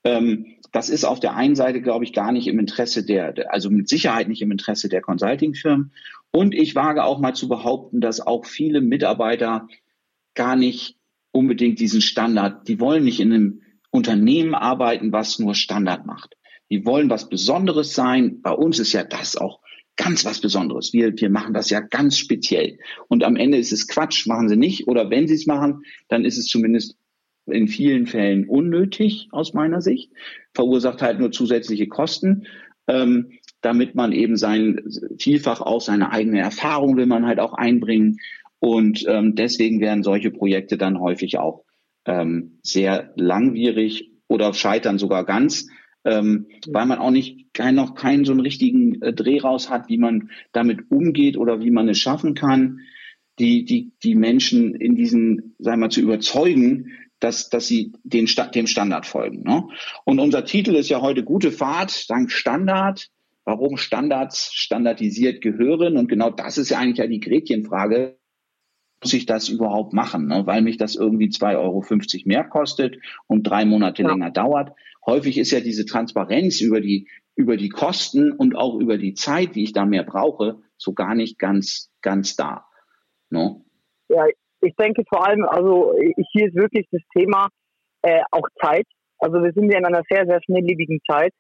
Ähm, 0.05 0.58
das 0.73 0.91
ist 0.91 1.05
auf 1.05 1.21
der 1.21 1.35
einen 1.35 1.55
Seite, 1.55 1.81
glaube 1.81 2.05
ich, 2.05 2.13
gar 2.13 2.33
nicht 2.33 2.47
im 2.47 2.59
Interesse 2.59 3.05
der, 3.05 3.53
also 3.53 3.71
mit 3.71 3.89
Sicherheit 3.89 4.29
nicht 4.29 4.43
im 4.43 4.51
Interesse 4.51 4.89
der 4.89 5.01
Consulting-Firmen. 5.01 5.93
Und 6.31 6.55
ich 6.55 6.75
wage 6.75 7.05
auch 7.05 7.21
mal 7.21 7.35
zu 7.35 7.49
behaupten, 7.49 8.01
dass 8.01 8.21
auch 8.21 8.45
viele 8.45 8.81
Mitarbeiter 8.81 9.69
gar 10.35 10.57
nicht 10.57 10.97
unbedingt 11.33 11.81
diesen 11.81 12.01
Standard, 12.01 12.69
die 12.69 12.81
wollen 12.81 13.05
nicht 13.05 13.21
in 13.21 13.33
einem 13.33 13.63
Unternehmen 13.91 14.55
arbeiten, 14.55 15.13
was 15.13 15.39
nur 15.39 15.55
Standard 15.55 16.07
macht. 16.07 16.37
Die 16.71 16.85
wollen 16.85 17.09
was 17.09 17.29
Besonderes 17.29 17.95
sein. 17.95 18.43
Bei 18.43 18.53
uns 18.53 18.79
ist 18.79 18.93
ja 18.93 19.05
das 19.05 19.37
auch 19.37 19.61
ganz 19.97 20.25
was 20.25 20.41
Besonderes. 20.41 20.93
Wir, 20.93 21.13
wir 21.17 21.31
machen 21.31 21.55
das 21.55 21.71
ja 21.71 21.81
ganz 21.81 22.19
speziell. 22.19 22.79
Und 23.09 23.25
am 23.25 23.37
Ende 23.37 23.59
ist 23.59 23.73
es 23.73 23.89
Quatsch, 23.89 24.27
machen 24.27 24.49
sie 24.49 24.57
nicht. 24.57 24.87
Oder 24.87 25.11
wenn 25.11 25.27
sie 25.27 25.35
es 25.35 25.47
machen, 25.47 25.83
dann 26.09 26.25
ist 26.25 26.39
es 26.39 26.47
zumindest 26.47 26.97
in 27.50 27.69
vielen 27.69 28.07
Fällen 28.07 28.49
unnötig 28.49 29.28
aus 29.33 29.55
meiner 29.55 29.81
Sicht, 29.81 30.12
verursacht 30.55 31.02
halt 31.02 31.19
nur 31.19 31.33
zusätzliche 31.33 31.88
Kosten, 31.88 32.47
ähm, 32.87 33.33
damit 33.61 33.95
man 33.95 34.12
eben 34.12 34.37
sein, 34.37 34.81
vielfach 35.19 35.61
auch 35.61 35.81
seine 35.81 36.12
eigene 36.12 36.40
Erfahrung 36.40 36.97
will 36.97 37.07
man 37.07 37.26
halt 37.26 37.40
auch 37.40 37.52
einbringen. 37.52 38.19
Und 38.61 39.05
ähm, 39.07 39.35
deswegen 39.35 39.81
werden 39.81 40.02
solche 40.02 40.31
Projekte 40.31 40.78
dann 40.78 41.00
häufig 41.00 41.38
auch 41.38 41.64
ähm, 42.07 42.59
sehr 42.62 43.12
langwierig 43.17 44.11
oder 44.28 44.52
scheitern 44.55 44.99
sogar 44.99 45.25
ganz, 45.25 45.69
ähm, 46.05 46.47
weil 46.69 46.87
man 46.87 46.99
auch 46.99 47.11
nicht 47.11 47.52
kein, 47.52 47.75
noch 47.75 47.95
keinen 47.95 48.25
so 48.25 48.33
einen 48.33 48.40
richtigen 48.40 49.00
äh, 49.02 49.12
Dreh 49.12 49.40
raus 49.40 49.71
hat, 49.71 49.88
wie 49.88 49.99
man 49.99 50.31
damit 50.52 50.90
umgeht 50.90 51.37
oder 51.37 51.61
wie 51.61 51.71
man 51.71 51.88
es 51.88 51.99
schaffen 51.99 52.35
kann, 52.35 52.81
die, 53.38 53.64
die, 53.64 53.93
die 54.02 54.14
Menschen 54.14 54.75
in 54.75 54.97
diesen, 54.97 55.55
sagen 55.59 55.81
wir, 55.81 55.90
zu 55.90 56.00
überzeugen, 56.00 56.93
dass, 57.21 57.49
dass 57.49 57.67
sie 57.67 57.93
den, 58.05 58.29
dem 58.55 58.67
Standard 58.67 59.07
folgen. 59.07 59.43
Ne? 59.43 59.69
Und 60.05 60.21
unser 60.21 60.45
Titel 60.45 60.75
ist 60.75 60.89
ja 60.89 61.01
heute 61.01 61.25
Gute 61.25 61.51
Fahrt 61.53 62.09
dank 62.11 62.31
Standard. 62.31 63.11
Warum 63.45 63.79
Standards 63.79 64.53
standardisiert 64.53 65.41
gehören. 65.41 65.97
Und 65.97 66.09
genau 66.09 66.31
das 66.31 66.59
ist 66.59 66.69
ja 66.69 66.79
eigentlich 66.79 66.99
ja 66.99 67.07
die 67.07 67.21
Gretchenfrage. 67.21 68.19
Muss 69.03 69.15
ich 69.15 69.27
das 69.27 69.49
überhaupt 69.49 69.93
machen? 69.93 70.27
Ne? 70.27 70.47
Weil 70.47 70.61
mich 70.63 70.77
das 70.77 70.97
irgendwie 70.97 71.29
2,50 71.29 71.57
Euro 71.57 71.83
mehr 72.27 72.45
kostet 72.45 72.99
und 73.27 73.45
drei 73.45 73.65
Monate 73.65 74.03
ja. 74.03 74.11
länger 74.11 74.31
dauert. 74.31 74.73
Häufig 75.07 75.39
ist 75.39 75.51
ja 75.51 75.61
diese 75.61 75.87
Transparenz 75.87 76.61
über 76.61 76.81
die, 76.81 77.09
über 77.37 77.57
die 77.57 77.71
Kosten 77.71 78.33
und 78.33 78.55
auch 78.55 78.79
über 78.79 78.99
die 78.99 79.15
Zeit, 79.15 79.55
die 79.55 79.63
ich 79.63 79.73
da 79.73 79.87
mehr 79.87 80.05
brauche, 80.05 80.61
so 80.77 80.93
gar 80.93 81.15
nicht 81.15 81.39
ganz, 81.39 81.91
ganz 82.03 82.37
da. 82.37 82.67
Ne? 83.31 83.65
Ja, 84.09 84.27
ich 84.61 84.75
denke 84.77 85.03
vor 85.09 85.27
allem, 85.27 85.45
also 85.45 85.95
hier 86.33 86.47
ist 86.47 86.55
wirklich 86.55 86.87
das 86.91 87.03
Thema 87.17 87.49
äh, 88.03 88.23
auch 88.31 88.49
Zeit. 88.62 88.87
Also 89.19 89.43
wir 89.43 89.53
sind 89.53 89.71
ja 89.73 89.79
in 89.79 89.87
einer 89.87 90.03
sehr, 90.11 90.27
sehr 90.27 90.41
schnelllebigen 90.45 91.00
Zeit. 91.09 91.33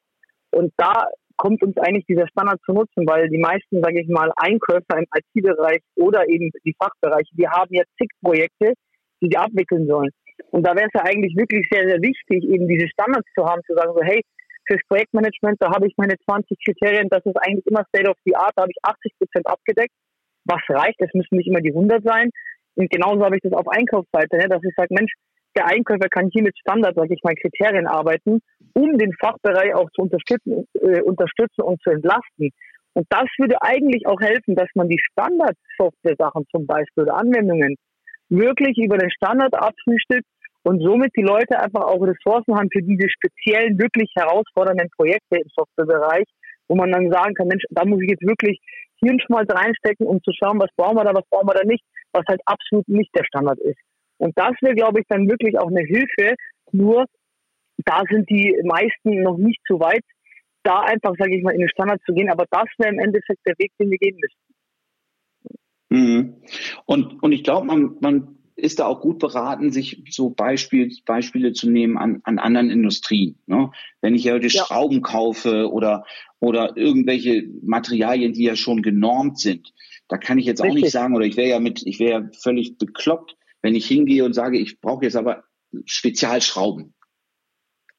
Und 0.50 0.72
da 0.76 1.06
kommt 1.36 1.62
uns 1.62 1.76
eigentlich 1.78 2.06
dieser 2.06 2.26
Standard 2.28 2.60
zu 2.64 2.72
nutzen, 2.72 3.06
weil 3.06 3.28
die 3.28 3.38
meisten, 3.38 3.80
sage 3.82 4.00
ich 4.00 4.08
mal, 4.08 4.30
Einkäufer 4.36 4.98
im 4.98 5.06
IT-Bereich 5.14 5.80
oder 5.96 6.28
eben 6.28 6.50
die 6.64 6.74
Fachbereiche, 6.76 7.30
die 7.32 7.48
haben 7.48 7.72
ja 7.72 7.84
zig 7.96 8.10
Projekte, 8.20 8.74
die 9.22 9.28
sie 9.30 9.36
abwickeln 9.36 9.86
sollen. 9.86 10.10
Und 10.50 10.66
da 10.66 10.74
wäre 10.74 10.86
es 10.86 10.94
ja 10.94 11.04
eigentlich 11.04 11.36
wirklich 11.36 11.66
sehr, 11.70 11.86
sehr 11.86 12.00
wichtig, 12.00 12.44
eben 12.44 12.66
diese 12.66 12.88
Standards 12.88 13.28
zu 13.36 13.44
haben, 13.44 13.62
zu 13.66 13.74
sagen 13.74 13.92
so, 13.94 14.02
hey, 14.02 14.20
fürs 14.66 14.82
Projektmanagement, 14.88 15.56
da 15.60 15.70
habe 15.72 15.86
ich 15.86 15.94
meine 15.96 16.14
20 16.24 16.58
Kriterien, 16.64 17.08
das 17.08 17.24
ist 17.24 17.36
eigentlich 17.36 17.66
immer 17.66 17.84
State 17.88 18.10
of 18.10 18.16
the 18.24 18.36
Art, 18.36 18.52
da 18.56 18.62
habe 18.62 18.72
ich 18.72 18.78
80 18.82 19.12
Prozent 19.18 19.46
abgedeckt. 19.46 19.94
Was 20.44 20.62
reicht? 20.68 21.00
Es 21.00 21.12
müssen 21.14 21.36
nicht 21.36 21.48
immer 21.48 21.60
die 21.60 21.72
100 21.72 22.02
sein. 22.04 22.30
Und 22.74 22.90
genauso 22.90 23.24
habe 23.24 23.36
ich 23.36 23.42
das 23.42 23.52
auf 23.52 23.68
Einkaufsseite, 23.68 24.36
ne, 24.36 24.48
dass 24.48 24.62
ich 24.62 24.74
sage, 24.76 24.94
Mensch, 24.94 25.12
der 25.56 25.66
Einkäufer 25.66 26.08
kann 26.08 26.30
hier 26.32 26.42
mit 26.42 26.56
Standard, 26.58 26.94
sage 26.94 27.14
ich 27.14 27.22
mal, 27.22 27.34
Kriterien 27.34 27.86
arbeiten, 27.86 28.40
um 28.74 28.96
den 28.98 29.12
Fachbereich 29.14 29.74
auch 29.74 29.90
zu 29.90 30.02
unterstützen, 30.02 30.66
äh, 30.74 31.00
unterstützen 31.02 31.62
und 31.62 31.82
zu 31.82 31.90
entlasten. 31.90 32.50
Und 32.94 33.06
das 33.10 33.26
würde 33.38 33.60
eigentlich 33.60 34.06
auch 34.06 34.20
helfen, 34.20 34.54
dass 34.54 34.68
man 34.74 34.88
die 34.88 35.00
Standard-Software-Sachen 35.12 36.46
zum 36.50 36.66
Beispiel 36.66 37.04
oder 37.04 37.16
Anwendungen 37.16 37.76
wirklich 38.28 38.76
über 38.78 38.98
den 38.98 39.10
Standard 39.10 39.54
abfrühstückt 39.54 40.26
und 40.62 40.82
somit 40.82 41.12
die 41.16 41.22
Leute 41.22 41.58
einfach 41.58 41.82
auch 41.82 42.02
Ressourcen 42.02 42.54
haben 42.56 42.68
für 42.72 42.82
diese 42.82 43.08
speziellen, 43.08 43.78
wirklich 43.78 44.10
herausfordernden 44.16 44.90
Projekte 44.96 45.38
im 45.38 45.48
Softwarebereich, 45.56 46.26
wo 46.68 46.76
man 46.76 46.92
dann 46.92 47.10
sagen 47.10 47.34
kann, 47.34 47.48
Mensch, 47.48 47.64
da 47.70 47.84
muss 47.84 48.02
ich 48.02 48.10
jetzt 48.10 48.26
wirklich 48.26 48.60
Hirnschmalz 49.00 49.48
reinstecken, 49.50 50.06
um 50.06 50.22
zu 50.22 50.32
schauen, 50.32 50.60
was 50.60 50.70
brauchen 50.76 50.96
wir 50.96 51.04
da, 51.04 51.14
was 51.14 51.28
brauchen 51.30 51.48
wir 51.48 51.54
da 51.54 51.64
nicht, 51.64 51.84
was 52.12 52.24
halt 52.28 52.40
absolut 52.44 52.88
nicht 52.88 53.14
der 53.14 53.24
Standard 53.24 53.58
ist. 53.58 53.78
Und 54.18 54.36
das 54.36 54.52
wäre, 54.60 54.74
glaube 54.74 55.00
ich, 55.00 55.06
dann 55.08 55.28
wirklich 55.28 55.58
auch 55.58 55.68
eine 55.68 55.82
Hilfe. 55.82 56.34
Nur 56.72 57.06
da 57.84 58.02
sind 58.10 58.28
die 58.28 58.56
meisten 58.64 59.22
noch 59.22 59.38
nicht 59.38 59.60
so 59.68 59.78
weit, 59.80 60.02
da 60.64 60.80
einfach, 60.80 61.14
sage 61.18 61.36
ich 61.36 61.42
mal, 61.42 61.54
in 61.54 61.60
den 61.60 61.68
Standard 61.68 62.00
zu 62.04 62.12
gehen. 62.12 62.30
Aber 62.30 62.46
das 62.50 62.66
wäre 62.78 62.92
im 62.92 62.98
Endeffekt 62.98 63.46
der 63.46 63.54
Weg, 63.58 63.72
den 63.78 63.90
wir 63.90 63.98
gehen 63.98 64.18
müssten. 64.20 64.48
Mhm. 65.90 66.34
Und, 66.84 67.22
und 67.22 67.32
ich 67.32 67.44
glaube, 67.44 67.66
man, 67.66 67.96
man 68.00 68.38
ist 68.56 68.80
da 68.80 68.86
auch 68.86 69.00
gut 69.00 69.20
beraten, 69.20 69.70
sich 69.70 70.02
so 70.10 70.30
Beispiel, 70.30 70.92
Beispiele 71.06 71.52
zu 71.52 71.70
nehmen 71.70 71.96
an, 71.96 72.20
an 72.24 72.38
anderen 72.38 72.70
Industrien. 72.70 73.38
Ne? 73.46 73.70
Wenn 74.00 74.14
ich 74.14 74.28
heute 74.30 74.48
ja. 74.48 74.64
Schrauben 74.64 75.00
kaufe 75.00 75.70
oder, 75.70 76.04
oder 76.40 76.76
irgendwelche 76.76 77.44
Materialien, 77.62 78.32
die 78.32 78.44
ja 78.44 78.56
schon 78.56 78.82
genormt 78.82 79.38
sind, 79.38 79.72
da 80.08 80.18
kann 80.18 80.38
ich 80.38 80.46
jetzt 80.46 80.62
Richtig. 80.62 80.78
auch 80.78 80.82
nicht 80.82 80.92
sagen, 80.92 81.14
oder 81.14 81.26
ich 81.26 81.36
wäre 81.36 81.48
ja 81.48 81.60
mit, 81.60 81.82
ich 81.86 81.98
wäre 82.00 82.22
ja 82.22 82.30
völlig 82.40 82.78
bekloppt, 82.78 83.36
wenn 83.62 83.74
ich 83.74 83.86
hingehe 83.86 84.24
und 84.24 84.32
sage, 84.32 84.58
ich 84.58 84.80
brauche 84.80 85.04
jetzt 85.04 85.16
aber 85.16 85.44
Spezialschrauben. 85.84 86.94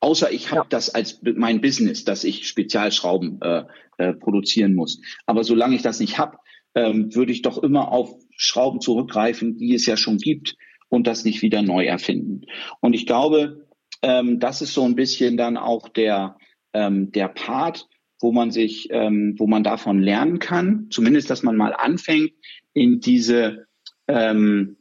Außer 0.01 0.31
ich 0.31 0.49
habe 0.49 0.61
ja. 0.61 0.67
das 0.69 0.89
als 0.89 1.21
mein 1.21 1.61
Business, 1.61 2.05
dass 2.05 2.23
ich 2.23 2.47
Spezialschrauben 2.47 3.41
äh, 3.41 3.63
äh, 3.97 4.13
produzieren 4.13 4.73
muss. 4.73 5.01
Aber 5.25 5.43
solange 5.43 5.75
ich 5.75 5.81
das 5.81 5.99
nicht 5.99 6.17
habe, 6.17 6.37
ähm, 6.73 7.13
würde 7.13 7.31
ich 7.31 7.41
doch 7.41 7.61
immer 7.61 7.91
auf 7.91 8.15
Schrauben 8.37 8.79
zurückgreifen, 8.79 9.57
die 9.57 9.73
es 9.73 9.85
ja 9.85 9.97
schon 9.97 10.17
gibt 10.17 10.55
und 10.87 11.05
das 11.05 11.25
nicht 11.25 11.41
wieder 11.41 11.61
neu 11.61 11.85
erfinden. 11.85 12.45
Und 12.79 12.93
ich 12.93 13.05
glaube, 13.05 13.67
ähm, 14.01 14.39
das 14.39 14.61
ist 14.61 14.73
so 14.73 14.83
ein 14.83 14.95
bisschen 14.95 15.35
dann 15.35 15.57
auch 15.57 15.89
der, 15.89 16.37
ähm, 16.73 17.11
der 17.11 17.27
Part, 17.27 17.88
wo 18.19 18.31
man 18.31 18.51
sich, 18.51 18.89
ähm, 18.91 19.35
wo 19.37 19.47
man 19.47 19.63
davon 19.63 19.99
lernen 19.99 20.39
kann, 20.39 20.87
zumindest, 20.89 21.29
dass 21.29 21.43
man 21.43 21.55
mal 21.55 21.73
anfängt, 21.73 22.31
in 22.73 22.99
diese, 22.99 23.65
ähm, 24.07 24.75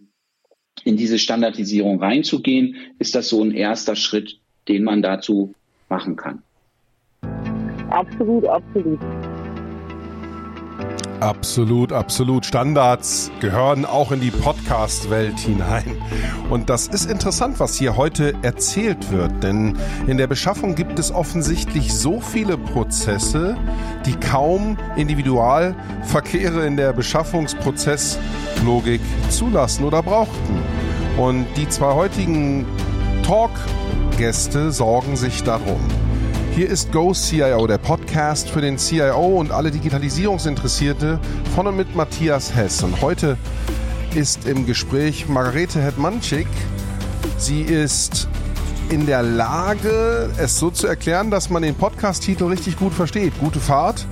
in 0.84 0.96
diese 0.96 1.18
Standardisierung 1.18 2.00
reinzugehen, 2.00 2.76
ist 2.98 3.14
das 3.14 3.28
so 3.28 3.42
ein 3.42 3.52
erster 3.52 3.96
Schritt, 3.96 4.40
den 4.68 4.84
man 4.84 5.02
dazu 5.02 5.54
machen 5.88 6.16
kann. 6.16 6.42
Absolut, 7.90 8.46
absolut. 8.46 9.00
Absolut, 11.20 11.92
absolut. 11.92 12.46
Standards 12.46 13.32
gehören 13.40 13.84
auch 13.84 14.12
in 14.12 14.20
die 14.20 14.30
Podcast-Welt 14.30 15.36
hinein. 15.40 16.00
Und 16.48 16.70
das 16.70 16.86
ist 16.86 17.10
interessant, 17.10 17.58
was 17.58 17.76
hier 17.76 17.96
heute 17.96 18.34
erzählt 18.42 19.10
wird, 19.10 19.42
denn 19.42 19.76
in 20.06 20.16
der 20.16 20.28
Beschaffung 20.28 20.76
gibt 20.76 20.96
es 20.98 21.10
offensichtlich 21.10 21.92
so 21.92 22.20
viele 22.20 22.56
Prozesse, 22.56 23.56
die 24.06 24.14
kaum 24.14 24.76
Individualverkehre 24.96 26.64
in 26.64 26.76
der 26.76 26.92
Beschaffungsprozesslogik 26.92 29.00
zulassen 29.28 29.84
oder 29.84 30.04
brauchten. 30.04 30.62
Und 31.16 31.46
die 31.56 31.68
zwei 31.68 31.94
heutigen 31.94 32.64
Talk-Gäste 33.24 34.70
sorgen 34.70 35.16
sich 35.16 35.42
darum. 35.42 35.80
Hier 36.58 36.68
ist 36.68 36.90
Go 36.90 37.12
CIO, 37.12 37.68
der 37.68 37.78
Podcast 37.78 38.50
für 38.50 38.60
den 38.60 38.78
CIO 38.78 39.38
und 39.38 39.52
alle 39.52 39.70
Digitalisierungsinteressierte 39.70 41.20
von 41.54 41.68
und 41.68 41.76
mit 41.76 41.94
Matthias 41.94 42.52
Hess. 42.52 42.82
Und 42.82 43.00
heute 43.00 43.38
ist 44.16 44.44
im 44.44 44.66
Gespräch 44.66 45.28
Margarete 45.28 45.80
Hetmanczyk. 45.80 46.48
Sie 47.36 47.62
ist 47.62 48.26
in 48.90 49.06
der 49.06 49.22
Lage, 49.22 50.30
es 50.36 50.58
so 50.58 50.72
zu 50.72 50.88
erklären, 50.88 51.30
dass 51.30 51.48
man 51.48 51.62
den 51.62 51.76
Podcast-Titel 51.76 52.46
richtig 52.46 52.76
gut 52.76 52.92
versteht. 52.92 53.38
Gute 53.38 53.60
Fahrt 53.60 54.04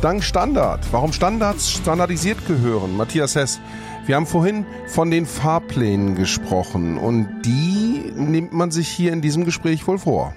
dank 0.00 0.22
Standard. 0.22 0.86
Warum 0.92 1.12
Standards 1.12 1.68
standardisiert 1.68 2.46
gehören. 2.46 2.96
Matthias 2.96 3.34
Hess, 3.34 3.58
wir 4.06 4.14
haben 4.14 4.26
vorhin 4.26 4.66
von 4.86 5.10
den 5.10 5.26
Fahrplänen 5.26 6.14
gesprochen 6.14 6.96
und 6.96 7.42
die 7.44 8.12
nimmt 8.14 8.52
man 8.52 8.70
sich 8.70 8.86
hier 8.86 9.12
in 9.12 9.20
diesem 9.20 9.44
Gespräch 9.44 9.84
wohl 9.88 9.98
vor. 9.98 10.32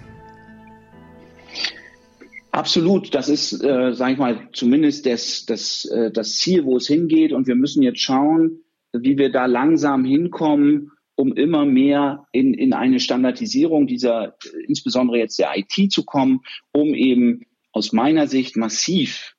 Absolut, 2.51 3.15
das 3.15 3.29
ist, 3.29 3.63
äh, 3.63 3.93
sage 3.93 4.13
ich 4.13 4.19
mal, 4.19 4.49
zumindest 4.51 5.05
das, 5.05 5.45
das, 5.45 5.85
äh, 5.85 6.11
das 6.11 6.37
Ziel, 6.37 6.65
wo 6.65 6.77
es 6.77 6.87
hingeht. 6.87 7.31
Und 7.31 7.47
wir 7.47 7.55
müssen 7.55 7.81
jetzt 7.81 8.01
schauen, 8.01 8.63
wie 8.91 9.17
wir 9.17 9.31
da 9.31 9.45
langsam 9.45 10.03
hinkommen, 10.03 10.91
um 11.15 11.33
immer 11.33 11.65
mehr 11.65 12.25
in, 12.31 12.53
in 12.53 12.73
eine 12.73 12.99
Standardisierung 12.99 13.87
dieser, 13.87 14.35
insbesondere 14.67 15.17
jetzt 15.17 15.39
der 15.39 15.51
IT 15.55 15.91
zu 15.91 16.03
kommen, 16.03 16.41
um 16.73 16.93
eben 16.93 17.45
aus 17.71 17.93
meiner 17.93 18.27
Sicht 18.27 18.57
massiv 18.57 19.35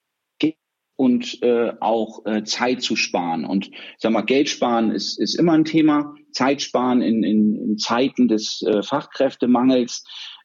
und 0.96 1.42
äh, 1.42 1.72
auch 1.80 2.24
äh, 2.26 2.44
Zeit 2.44 2.82
zu 2.82 2.96
sparen. 2.96 3.44
Und 3.44 3.70
sag 3.98 4.12
mal, 4.12 4.22
Geld 4.22 4.48
sparen 4.48 4.90
ist, 4.90 5.18
ist 5.18 5.34
immer 5.34 5.52
ein 5.52 5.64
Thema. 5.64 6.14
Zeit 6.32 6.62
sparen 6.62 7.02
in, 7.02 7.24
in, 7.24 7.56
in 7.56 7.78
Zeiten 7.78 8.28
des 8.28 8.62
äh, 8.62 8.82
Fachkräftemangels. 8.82 10.04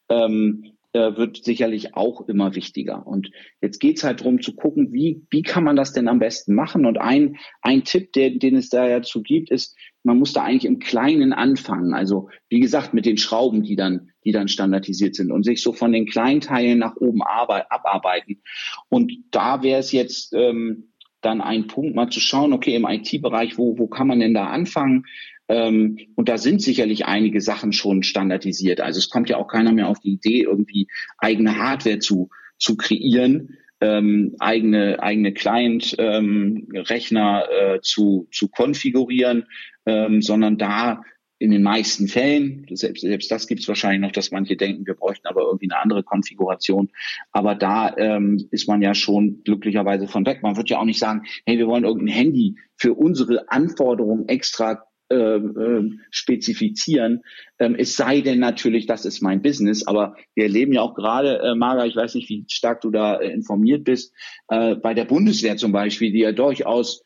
Ähm, 0.10 0.64
äh, 0.64 0.77
wird 0.94 1.44
sicherlich 1.44 1.96
auch 1.96 2.28
immer 2.28 2.56
wichtiger. 2.56 3.06
Und 3.06 3.30
jetzt 3.62 3.80
geht's 3.80 4.04
halt 4.04 4.22
darum 4.22 4.42
zu 4.42 4.56
gucken, 4.56 4.94
wie, 4.94 5.26
wie 5.30 5.42
kann 5.42 5.64
man 5.64 5.76
das 5.76 5.94
denn 5.94 6.08
am 6.08 6.20
besten 6.20 6.56
machen? 6.56 6.86
Und 6.86 6.98
ein, 6.98 7.38
ein 7.62 7.84
Tipp, 7.84 8.14
der, 8.14 8.32
den 8.32 8.56
es 8.56 8.70
da 8.70 8.88
ja 8.88 9.02
zu 9.02 9.22
gibt, 9.22 9.52
ist, 9.52 9.76
man 10.04 10.18
muss 10.18 10.34
da 10.34 10.44
eigentlich 10.44 10.66
im 10.66 10.80
Kleinen 10.80 11.34
anfangen. 11.34 11.94
Also 11.94 12.30
wie 12.50 12.60
gesagt, 12.60 12.94
mit 12.94 13.06
den 13.06 13.18
Schrauben, 13.18 13.64
die 13.64 13.76
dann, 13.76 14.12
die 14.24 14.32
dann 14.32 14.48
standardisiert 14.48 15.16
sind 15.16 15.32
und 15.32 15.44
sich 15.44 15.62
so 15.62 15.74
von 15.74 15.92
den 15.92 16.06
Kleinteilen 16.06 16.80
nach 16.80 16.96
oben 16.96 17.22
abarbeiten. 17.22 18.42
Und 18.90 19.12
da 19.32 19.64
wäre 19.64 19.80
es 19.80 19.92
jetzt 19.92 20.34
ähm, 20.34 20.94
dann 21.22 21.42
ein 21.42 21.68
Punkt, 21.68 21.96
mal 21.96 22.10
zu 22.10 22.20
schauen, 22.20 22.54
okay, 22.54 22.76
im 22.76 22.86
IT-Bereich, 22.86 23.58
wo, 23.58 23.78
wo 23.78 23.88
kann 23.88 24.08
man 24.08 24.20
denn 24.20 24.34
da 24.34 24.48
anfangen? 24.48 25.06
Ähm, 25.50 25.98
und 26.16 26.30
da 26.30 26.38
sind 26.38 26.62
sicherlich 26.62 27.06
einige 27.06 27.42
Sachen 27.42 27.74
schon 27.74 28.04
standardisiert. 28.04 28.82
Also 28.82 29.00
es 29.00 29.10
kommt 29.10 29.30
ja 29.30 29.38
auch 29.38 29.48
keiner 29.48 29.72
mehr 29.72 29.88
auf 29.88 30.00
die 30.00 30.14
Idee, 30.14 30.44
irgendwie 30.44 30.88
eigene 31.18 31.58
Hardware 31.58 32.00
zu, 32.00 32.30
zu 32.58 32.76
kreieren, 32.76 33.58
ähm, 33.80 34.36
eigene, 34.40 35.02
eigene 35.02 35.34
Client-Rechner 35.34 37.46
ähm, 37.50 37.76
äh, 37.76 37.82
zu, 37.82 38.28
zu 38.32 38.50
konfigurieren, 38.50 39.46
ähm, 39.86 40.22
sondern 40.22 40.58
da 40.58 41.04
in 41.40 41.52
den 41.52 41.62
meisten 41.62 42.08
Fällen, 42.08 42.66
selbst, 42.72 43.02
selbst 43.02 43.32
das 43.32 43.48
gibt 43.48 43.62
es 43.62 43.68
wahrscheinlich 43.68 44.02
noch, 44.02 44.12
dass 44.12 44.32
manche 44.32 44.56
denken, 44.56 44.88
wir 44.88 44.96
bräuchten 44.96 45.28
aber 45.28 45.42
irgendwie 45.42 45.70
eine 45.70 45.82
andere 45.82 46.04
Konfiguration. 46.04 46.90
Aber 47.32 47.54
da 47.56 47.96
ähm, 47.98 48.48
ist 48.52 48.68
man 48.68 48.82
ja 48.82 48.96
schon 48.96 49.44
glücklicherweise 49.44 50.08
von 50.08 50.26
weg. 50.26 50.42
Man 50.42 50.58
wird 50.58 50.70
ja 50.70 50.80
auch 50.80 50.86
nicht 50.86 51.00
sagen, 51.00 51.24
hey, 51.46 51.58
wir 51.58 51.68
wollen 51.68 51.84
irgendein 51.84 52.16
Handy 52.16 52.56
für 52.76 52.94
unsere 52.94 53.52
Anforderungen 53.52 54.28
extra 54.28 54.84
äh, 55.10 55.16
äh, 55.16 55.90
spezifizieren. 56.12 57.22
Ähm, 57.60 57.76
es 57.78 57.96
sei 57.96 58.20
denn 58.20 58.40
natürlich, 58.40 58.88
das 58.88 59.06
ist 59.06 59.22
mein 59.22 59.42
Business, 59.42 59.88
aber 59.88 60.16
wir 60.36 60.44
erleben 60.46 60.74
ja 60.74 60.82
auch 60.82 60.96
gerade, 60.96 61.40
äh, 61.40 61.56
Marga, 61.56 61.86
ich 61.86 61.96
weiß 61.96 62.16
nicht, 62.16 62.28
wie 62.30 62.46
stark 62.50 62.82
du 62.82 62.92
da 62.92 63.16
äh, 63.16 63.32
informiert 63.32 63.86
bist, 63.86 64.14
äh, 64.50 64.76
bei 64.76 64.94
der 64.94 65.06
Bundeswehr 65.06 65.56
zum 65.56 65.72
Beispiel, 65.72 66.12
die 66.12 66.20
ja 66.20 66.34
durchaus 66.34 67.04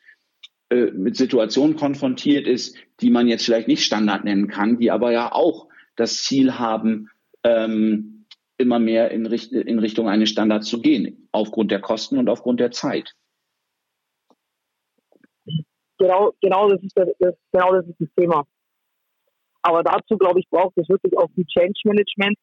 äh, 0.72 0.90
mit 0.92 1.16
Situationen 1.16 1.76
konfrontiert 1.76 2.46
ist, 2.46 2.76
die 3.00 3.10
man 3.10 3.28
jetzt 3.28 3.44
vielleicht 3.44 3.68
nicht 3.68 3.84
Standard 3.84 4.24
nennen 4.24 4.48
kann, 4.48 4.78
die 4.78 4.90
aber 4.90 5.12
ja 5.12 5.32
auch 5.32 5.68
das 5.96 6.22
Ziel 6.22 6.58
haben, 6.58 7.10
ähm, 7.44 8.26
immer 8.58 8.78
mehr 8.78 9.10
in, 9.10 9.26
Richt 9.26 9.52
in 9.52 9.78
Richtung 9.78 10.08
eines 10.08 10.30
Standards 10.30 10.68
zu 10.68 10.80
gehen, 10.80 11.28
aufgrund 11.32 11.70
der 11.70 11.80
Kosten 11.80 12.18
und 12.18 12.28
aufgrund 12.28 12.60
der 12.60 12.70
Zeit 12.70 13.14
genau, 16.02 16.32
genau 16.40 16.68
das 16.68 16.82
ist 16.82 16.96
das, 16.96 17.08
das, 17.18 17.34
genau 17.52 17.72
das 17.72 17.86
ist 17.86 18.00
das 18.00 18.08
Thema. 18.16 18.44
Aber 19.62 19.82
dazu, 19.82 20.16
glaube 20.18 20.40
ich, 20.40 20.48
braucht 20.50 20.76
es 20.76 20.88
wirklich 20.88 21.16
auch 21.16 21.30
viel 21.34 21.46
Change 21.46 21.80
Management, 21.84 22.36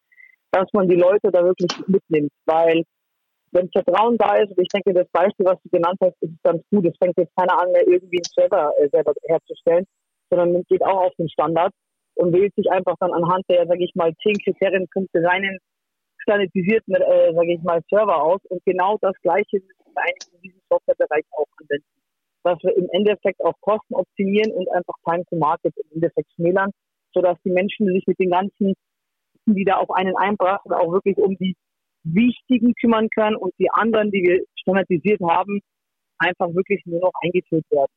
dass 0.51 0.71
man 0.73 0.87
die 0.87 0.95
Leute 0.95 1.31
da 1.31 1.43
wirklich 1.43 1.71
mitnimmt. 1.87 2.31
Weil 2.45 2.83
wenn 3.51 3.69
Vertrauen 3.71 4.17
da 4.17 4.35
ist, 4.35 4.51
und 4.51 4.61
ich 4.61 4.67
denke, 4.69 4.93
das 4.93 5.07
Beispiel, 5.11 5.45
was 5.45 5.61
du 5.63 5.69
genannt 5.69 5.97
hast, 6.01 6.15
ist 6.21 6.43
ganz 6.43 6.61
gut. 6.69 6.85
Es 6.85 6.97
fängt 6.97 7.17
jetzt 7.17 7.35
keiner 7.35 7.59
an, 7.59 7.71
mehr 7.71 7.87
irgendwie 7.87 8.21
einen 8.21 8.33
Server 8.33 8.71
äh, 8.79 8.89
selber 8.89 9.13
herzustellen, 9.27 9.85
sondern 10.29 10.63
geht 10.67 10.83
auch 10.83 11.07
auf 11.07 11.15
den 11.17 11.29
Standard 11.29 11.73
und 12.15 12.33
wählt 12.33 12.53
sich 12.55 12.69
einfach 12.71 12.95
dann 12.99 13.13
anhand 13.13 13.43
der, 13.49 13.65
sage 13.65 13.83
ich 13.83 13.93
mal, 13.95 14.13
zehn 14.21 14.35
Kriterienpunkte 14.43 15.21
seinen 15.21 15.57
standardisierten, 16.19 16.95
äh, 16.95 17.33
sage 17.33 17.53
ich 17.53 17.61
mal, 17.63 17.81
Server 17.89 18.21
aus. 18.21 18.39
Und 18.49 18.63
genau 18.65 18.97
das 19.01 19.15
Gleiche 19.21 19.57
müssen 19.57 19.93
wir 19.93 20.01
eigentlich 20.01 20.33
in 20.33 20.41
diesem 20.41 20.61
Softwarebereich 20.69 21.25
auch 21.31 21.47
anwenden 21.59 21.99
dass 22.43 22.57
wir 22.63 22.75
im 22.75 22.87
Endeffekt 22.91 23.43
auch 23.43 23.53
Kosten 23.61 23.95
optimieren 23.95 24.51
und 24.53 24.69
einfach 24.71 24.95
Time 25.05 25.23
to 25.29 25.35
Market 25.35 25.75
im 25.77 25.95
Endeffekt 25.95 26.31
schmälern, 26.35 26.71
sodass 27.13 27.37
die 27.43 27.51
Menschen 27.51 27.87
sich 27.87 28.05
mit 28.07 28.19
den 28.19 28.31
ganzen, 28.31 28.73
die 29.45 29.65
da 29.65 29.77
auf 29.77 29.91
einen 29.91 30.15
einbrachen, 30.15 30.71
auch 30.71 30.91
wirklich 30.91 31.17
um 31.17 31.35
die 31.37 31.55
wichtigen 32.03 32.73
kümmern 32.75 33.09
können 33.13 33.35
und 33.35 33.53
die 33.59 33.69
anderen, 33.71 34.11
die 34.11 34.23
wir 34.23 34.41
standardisiert 34.55 35.19
haben, 35.21 35.61
einfach 36.17 36.47
wirklich 36.53 36.81
nur 36.85 36.99
noch 36.99 37.11
eingeführt 37.21 37.65
werden. 37.71 37.93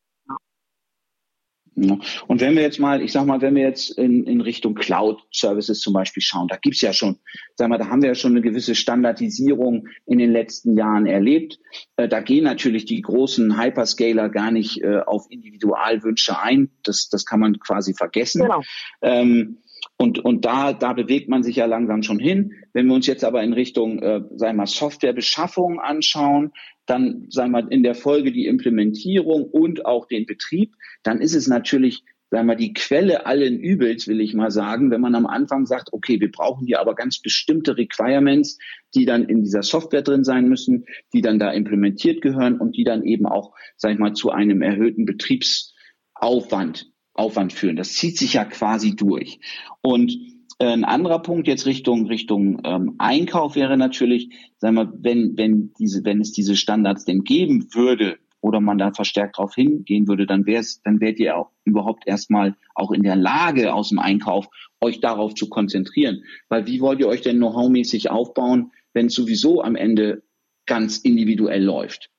Und 1.75 2.41
wenn 2.41 2.55
wir 2.55 2.63
jetzt 2.63 2.79
mal, 2.79 3.01
ich 3.01 3.13
sag 3.13 3.25
mal, 3.25 3.41
wenn 3.41 3.55
wir 3.55 3.63
jetzt 3.63 3.97
in, 3.97 4.25
in 4.25 4.43
Richtung 4.43 4.75
Cloud-Services 4.75 5.81
zum 5.81 5.95
Beispiel 5.95 6.23
schauen, 6.23 6.49
da 6.49 6.57
gibt's 6.57 6.83
ja 6.83 6.93
schon, 6.93 7.19
sag 7.57 7.71
mal, 7.71 7.79
da 7.79 7.89
haben 7.89 8.03
wir 8.03 8.11
ja 8.11 8.15
schon 8.15 8.33
eine 8.33 8.43
gewisse 8.43 8.75
Standardisierung 8.75 9.89
in 10.05 10.19
den 10.19 10.31
letzten 10.31 10.77
Jahren 10.77 11.07
erlebt. 11.07 11.59
Äh, 11.97 12.09
da 12.09 12.21
gehen 12.21 12.45
natürlich 12.45 12.85
die 12.85 13.01
großen 13.01 13.59
Hyperscaler 13.59 14.29
gar 14.29 14.51
nicht 14.51 14.83
äh, 14.83 14.99
auf 14.99 15.27
Individualwünsche 15.31 16.39
ein. 16.39 16.71
Das, 16.83 17.09
das 17.09 17.25
kann 17.25 17.41
man 17.41 17.59
quasi 17.59 17.95
vergessen. 17.95 18.43
Genau. 18.43 18.63
Ähm, 19.01 19.62
und, 20.03 20.19
und 20.19 20.45
da, 20.45 20.73
da 20.73 20.95
bewegt 20.95 21.29
man 21.29 21.45
sich 21.45 21.55
ja 21.55 21.67
langsam 21.67 22.03
schon 22.03 22.19
hin. 22.19 22.55
Wenn 22.73 22.89
wir 22.89 22.95
uns 22.95 23.07
jetzt 23.07 23.23
aber 23.23 23.41
in 23.45 23.53
Richtung, 23.53 24.01
äh, 24.01 24.23
sagen 24.35 24.55
wir 24.57 24.63
mal, 24.63 24.67
Softwarebeschaffung 24.67 25.79
anschauen, 25.79 26.51
dann, 26.87 27.27
sagen 27.31 27.53
wir 27.53 27.63
mal, 27.63 27.73
in 27.73 27.85
der 27.85 27.95
Folge 27.95 28.33
die 28.33 28.47
Implementierung 28.47 29.45
und 29.45 29.87
auch 29.87 30.09
den 30.09 30.27
Betrieb, 30.27 30.75
dann 31.05 31.21
ist 31.21 31.37
es 31.37 31.47
natürlich 31.47 32.03
sagen 32.33 32.49
wir, 32.49 32.57
die 32.57 32.73
Quelle 32.73 33.27
allen 33.27 33.61
Übels, 33.61 34.09
will 34.09 34.21
ich 34.21 34.35
mal 34.35 34.51
sagen, 34.51 34.91
wenn 34.91 35.03
man 35.03 35.15
am 35.15 35.27
Anfang 35.27 35.67
sagt, 35.67 35.93
okay, 35.93 36.19
wir 36.19 36.33
brauchen 36.33 36.67
hier 36.67 36.81
aber 36.81 36.97
ganz 36.97 37.21
bestimmte 37.21 37.77
Requirements, 37.77 38.59
die 38.97 39.05
dann 39.05 39.27
in 39.27 39.45
dieser 39.45 39.63
Software 39.63 40.03
drin 40.03 40.25
sein 40.25 40.49
müssen, 40.49 40.87
die 41.13 41.21
dann 41.21 41.39
da 41.39 41.53
implementiert 41.53 42.23
gehören 42.23 42.59
und 42.59 42.77
die 42.77 42.85
dann 42.85 43.05
eben 43.05 43.27
auch, 43.27 43.55
sag 43.77 43.93
ich 43.93 43.99
mal, 44.01 44.15
zu 44.15 44.31
einem 44.31 44.63
erhöhten 44.63 45.05
Betriebsaufwand 45.05 46.92
Aufwand 47.15 47.53
führen. 47.53 47.77
Das 47.77 47.93
zieht 47.93 48.17
sich 48.19 48.35
ja 48.35 48.45
quasi 48.45 48.97
durch. 48.97 49.39
Und 49.81 50.17
äh, 50.59 50.67
ein 50.67 50.85
anderer 50.85 51.21
Punkt 51.21 51.49
jetzt 51.49 51.67
Richtung 51.67 52.07
Richtung 52.07 52.61
ähm, 52.65 52.95
Einkauf 52.99 53.55
wäre 53.55 53.77
natürlich, 53.77 54.31
sagen 54.59 54.77
wir, 54.77 54.93
wenn 54.99 55.37
wenn 55.37 55.73
diese 55.79 56.05
wenn 56.05 56.21
es 56.21 56.33
diese 56.33 56.57
Standards 56.57 57.05
denn 57.05 57.25
geben 57.25 57.75
würde, 57.75 58.19
oder 58.43 58.61
man 58.61 58.77
da 58.77 58.93
verstärkt 58.93 59.39
darauf 59.39 59.55
hingehen 59.55 60.09
würde, 60.09 60.27
dann 60.27 60.45
wäre 60.47 60.61
es, 60.61 60.83
dann 60.83 61.01
wärt 61.01 61.19
ihr 61.21 61.37
auch 61.39 61.53
überhaupt 61.65 62.07
erstmal 62.07 62.57
auch 62.75 62.91
in 62.91 63.03
der 63.03 63.17
Lage 63.17 63.73
aus 63.73 63.91
dem 63.91 64.01
Einkauf, 64.01 64.49
euch 64.81 65.01
darauf 65.01 65.35
zu 65.35 65.49
konzentrieren. 65.49 66.25
Weil 66.49 66.67
wie 66.67 66.81
wollt 66.81 66.99
ihr 66.99 67.07
euch 67.07 67.23
denn 67.23 67.37
know-how-mäßig 67.37 68.11
aufbauen, 68.11 68.73
wenn 68.93 69.07
es 69.07 69.15
sowieso 69.15 69.63
am 69.63 69.77
Ende 69.77 70.25
ganz 70.67 70.99
individuell 70.99 71.63
läuft? 71.63 72.11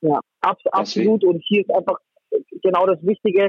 Ja, 0.00 0.20
abs 0.40 0.66
absolut. 0.66 1.22
Und 1.22 1.40
hier 1.44 1.60
ist 1.62 1.72
einfach 1.72 1.98
genau 2.60 2.86
das 2.86 2.98
Wichtige, 3.06 3.48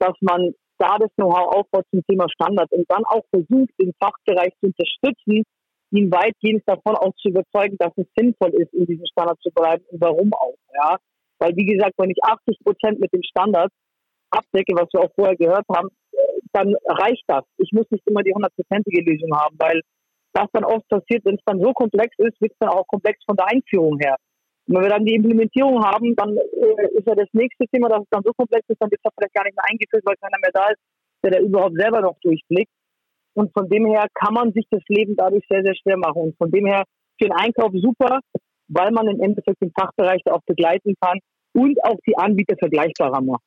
dass 0.00 0.14
man 0.20 0.52
da 0.78 0.96
das 0.98 1.10
Know-how 1.16 1.54
aufbaut 1.54 1.84
zum 1.90 2.02
Thema 2.08 2.26
Standard 2.30 2.72
und 2.72 2.84
dann 2.88 3.04
auch 3.04 3.24
versucht, 3.30 3.70
den 3.78 3.92
Fachbereich 4.00 4.52
zu 4.60 4.72
unterstützen, 4.72 5.44
ihn 5.92 6.10
weitgehend 6.10 6.62
davon 6.66 6.96
auch 6.96 7.14
zu 7.16 7.28
überzeugen, 7.28 7.76
dass 7.78 7.92
es 7.96 8.06
sinnvoll 8.16 8.50
ist, 8.54 8.72
in 8.72 8.86
diesem 8.86 9.06
Standard 9.06 9.38
zu 9.42 9.50
bleiben 9.50 9.84
und 9.90 10.00
warum 10.00 10.32
auch. 10.32 10.56
Ja, 10.74 10.96
weil 11.38 11.54
wie 11.56 11.66
gesagt, 11.66 11.94
wenn 11.98 12.10
ich 12.10 12.22
80 12.22 12.58
Prozent 12.64 13.00
mit 13.00 13.12
dem 13.12 13.22
Standard 13.22 13.70
abdecke, 14.30 14.74
was 14.74 14.88
wir 14.92 15.00
auch 15.02 15.12
vorher 15.14 15.36
gehört 15.36 15.66
haben, 15.68 15.88
dann 16.52 16.74
reicht 16.86 17.24
das. 17.26 17.44
Ich 17.58 17.72
muss 17.72 17.90
nicht 17.90 18.06
immer 18.06 18.22
die 18.22 18.32
hundertprozentige 18.32 19.02
Lösung 19.02 19.36
haben, 19.36 19.56
weil 19.58 19.80
das 20.32 20.46
dann 20.52 20.64
oft 20.64 20.88
passiert, 20.88 21.24
wenn 21.24 21.34
es 21.34 21.44
dann 21.44 21.60
so 21.60 21.72
komplex 21.72 22.14
ist, 22.18 22.40
wird 22.40 22.52
es 22.52 22.58
dann 22.58 22.70
auch 22.70 22.86
komplex 22.86 23.18
von 23.26 23.36
der 23.36 23.46
Einführung 23.46 23.98
her. 23.98 24.16
Und 24.70 24.76
wenn 24.76 24.82
wir 24.84 24.90
dann 24.90 25.04
die 25.04 25.16
Implementierung 25.16 25.82
haben, 25.82 26.14
dann 26.14 26.36
äh, 26.36 26.86
ist 26.94 27.04
ja 27.04 27.16
das 27.16 27.26
nächste 27.32 27.66
Thema, 27.72 27.88
dass 27.88 28.02
es 28.02 28.08
dann 28.10 28.22
so 28.24 28.30
komplex 28.32 28.64
ist, 28.68 28.80
dann 28.80 28.88
wird 28.88 29.00
es 29.02 29.12
vielleicht 29.18 29.34
gar 29.34 29.42
nicht 29.42 29.56
mehr 29.56 29.66
eingeführt, 29.68 30.04
weil 30.06 30.14
keiner 30.22 30.38
mehr 30.40 30.52
da 30.54 30.70
ist, 30.70 30.78
der 31.24 31.32
da 31.32 31.38
überhaupt 31.40 31.74
selber 31.74 32.00
noch 32.00 32.16
durchblickt. 32.22 32.70
Und 33.34 33.52
von 33.52 33.68
dem 33.68 33.86
her 33.86 34.06
kann 34.14 34.32
man 34.32 34.52
sich 34.52 34.64
das 34.70 34.82
Leben 34.86 35.16
dadurch 35.16 35.44
sehr, 35.50 35.64
sehr 35.64 35.74
schwer 35.74 35.96
machen. 35.96 36.22
Und 36.22 36.36
von 36.38 36.52
dem 36.52 36.66
her 36.66 36.84
für 37.18 37.26
den 37.26 37.32
Einkauf 37.32 37.72
super, 37.74 38.20
weil 38.68 38.92
man 38.92 39.08
im 39.08 39.20
Endeffekt 39.20 39.60
den 39.60 39.72
Fachbereich 39.76 40.22
da 40.24 40.34
auch 40.34 40.44
begleiten 40.46 40.94
kann 41.00 41.18
und 41.52 41.82
auch 41.82 41.98
die 42.06 42.16
Anbieter 42.16 42.54
vergleichbarer 42.56 43.22
macht. 43.22 43.42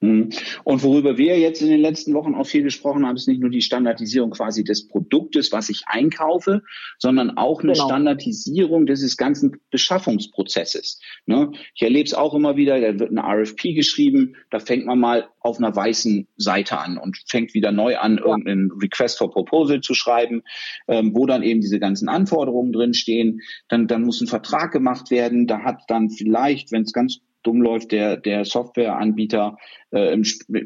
Mhm. 0.00 0.30
Und 0.64 0.82
worüber 0.82 1.18
wir 1.18 1.38
jetzt 1.38 1.62
in 1.62 1.68
den 1.68 1.80
letzten 1.80 2.14
Wochen 2.14 2.34
auch 2.34 2.46
viel 2.46 2.62
gesprochen 2.62 3.06
haben, 3.06 3.16
ist 3.16 3.28
nicht 3.28 3.40
nur 3.40 3.50
die 3.50 3.62
Standardisierung 3.62 4.30
quasi 4.30 4.64
des 4.64 4.88
Produktes, 4.88 5.52
was 5.52 5.68
ich 5.68 5.84
einkaufe, 5.86 6.62
sondern 6.98 7.36
auch 7.36 7.62
eine 7.62 7.72
genau. 7.72 7.86
Standardisierung 7.86 8.86
dieses 8.86 9.16
ganzen 9.16 9.56
Beschaffungsprozesses. 9.70 11.00
Ne? 11.26 11.52
Ich 11.74 11.82
erlebe 11.82 12.04
es 12.04 12.14
auch 12.14 12.34
immer 12.34 12.56
wieder, 12.56 12.80
da 12.80 12.98
wird 12.98 13.10
eine 13.10 13.22
RFP 13.22 13.74
geschrieben, 13.74 14.36
da 14.50 14.58
fängt 14.58 14.86
man 14.86 14.98
mal 14.98 15.28
auf 15.40 15.58
einer 15.58 15.74
weißen 15.74 16.26
Seite 16.36 16.78
an 16.78 16.98
und 16.98 17.22
fängt 17.26 17.54
wieder 17.54 17.70
neu 17.70 17.98
an, 17.98 18.16
ja. 18.16 18.24
irgendeinen 18.24 18.70
Request 18.72 19.18
for 19.18 19.30
Proposal 19.30 19.80
zu 19.80 19.94
schreiben, 19.94 20.42
ähm, 20.88 21.14
wo 21.14 21.26
dann 21.26 21.42
eben 21.42 21.60
diese 21.60 21.78
ganzen 21.78 22.08
Anforderungen 22.08 22.72
drinstehen. 22.72 23.40
Dann, 23.68 23.86
dann 23.86 24.02
muss 24.02 24.20
ein 24.20 24.26
Vertrag 24.26 24.72
gemacht 24.72 25.10
werden. 25.10 25.46
Da 25.46 25.60
hat 25.60 25.82
dann 25.88 26.10
vielleicht, 26.10 26.72
wenn 26.72 26.82
es 26.82 26.92
ganz 26.92 27.20
dumm 27.44 27.62
läuft, 27.62 27.92
der, 27.92 28.16
der 28.16 28.44
Softwareanbieter 28.44 29.56
äh, 29.92 30.18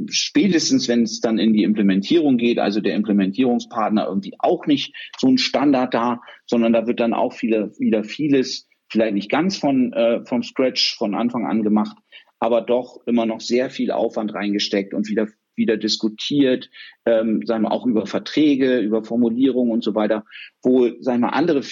spätestens, 0.09 0.89
wenn 0.89 1.03
es 1.03 1.21
dann 1.21 1.39
in 1.39 1.53
die 1.53 1.65
Implementierung 1.65 2.39
geht, 2.39 2.59
also 2.59 2.81
der 2.81 2.95
Implementierungspartner 2.95 4.07
irgendwie 4.07 4.35
auch 4.39 4.67
nicht 4.67 4.95
so 5.19 5.29
ein 5.29 5.39
Standard 5.39 5.93
da, 5.93 6.21
sondern 6.47 6.73
da 6.73 6.87
wird 6.87 7.01
dann 7.01 7.13
auch 7.13 7.33
viele, 7.33 7.73
wieder 7.79 8.05
vieles, 8.05 8.69
vielleicht 8.89 9.15
nicht 9.15 9.31
ganz 9.31 9.59
von, 9.59 9.93
äh, 9.93 10.25
von 10.25 10.43
Scratch 10.43 10.97
von 10.97 11.15
Anfang 11.15 11.47
an 11.47 11.63
gemacht, 11.63 11.97
aber 12.39 12.63
doch 12.63 13.01
immer 13.07 13.27
noch 13.27 13.41
sehr 13.41 13.69
viel 13.71 13.91
Aufwand 13.91 14.33
reingesteckt 14.33 14.95
und 14.95 15.09
wieder 15.09 15.29
wieder 15.59 15.77
diskutiert, 15.77 16.71
ähm, 17.05 17.43
sagen 17.45 17.65
wir 17.65 17.73
auch 17.73 17.85
über 17.85 18.07
Verträge, 18.07 18.79
über 18.79 19.05
Formulierungen 19.05 19.73
und 19.73 19.85
so 19.85 19.95
weiter, 19.95 20.25
wo 20.63 20.89
sagen 21.01 21.21
wir 21.21 21.35
andere 21.35 21.63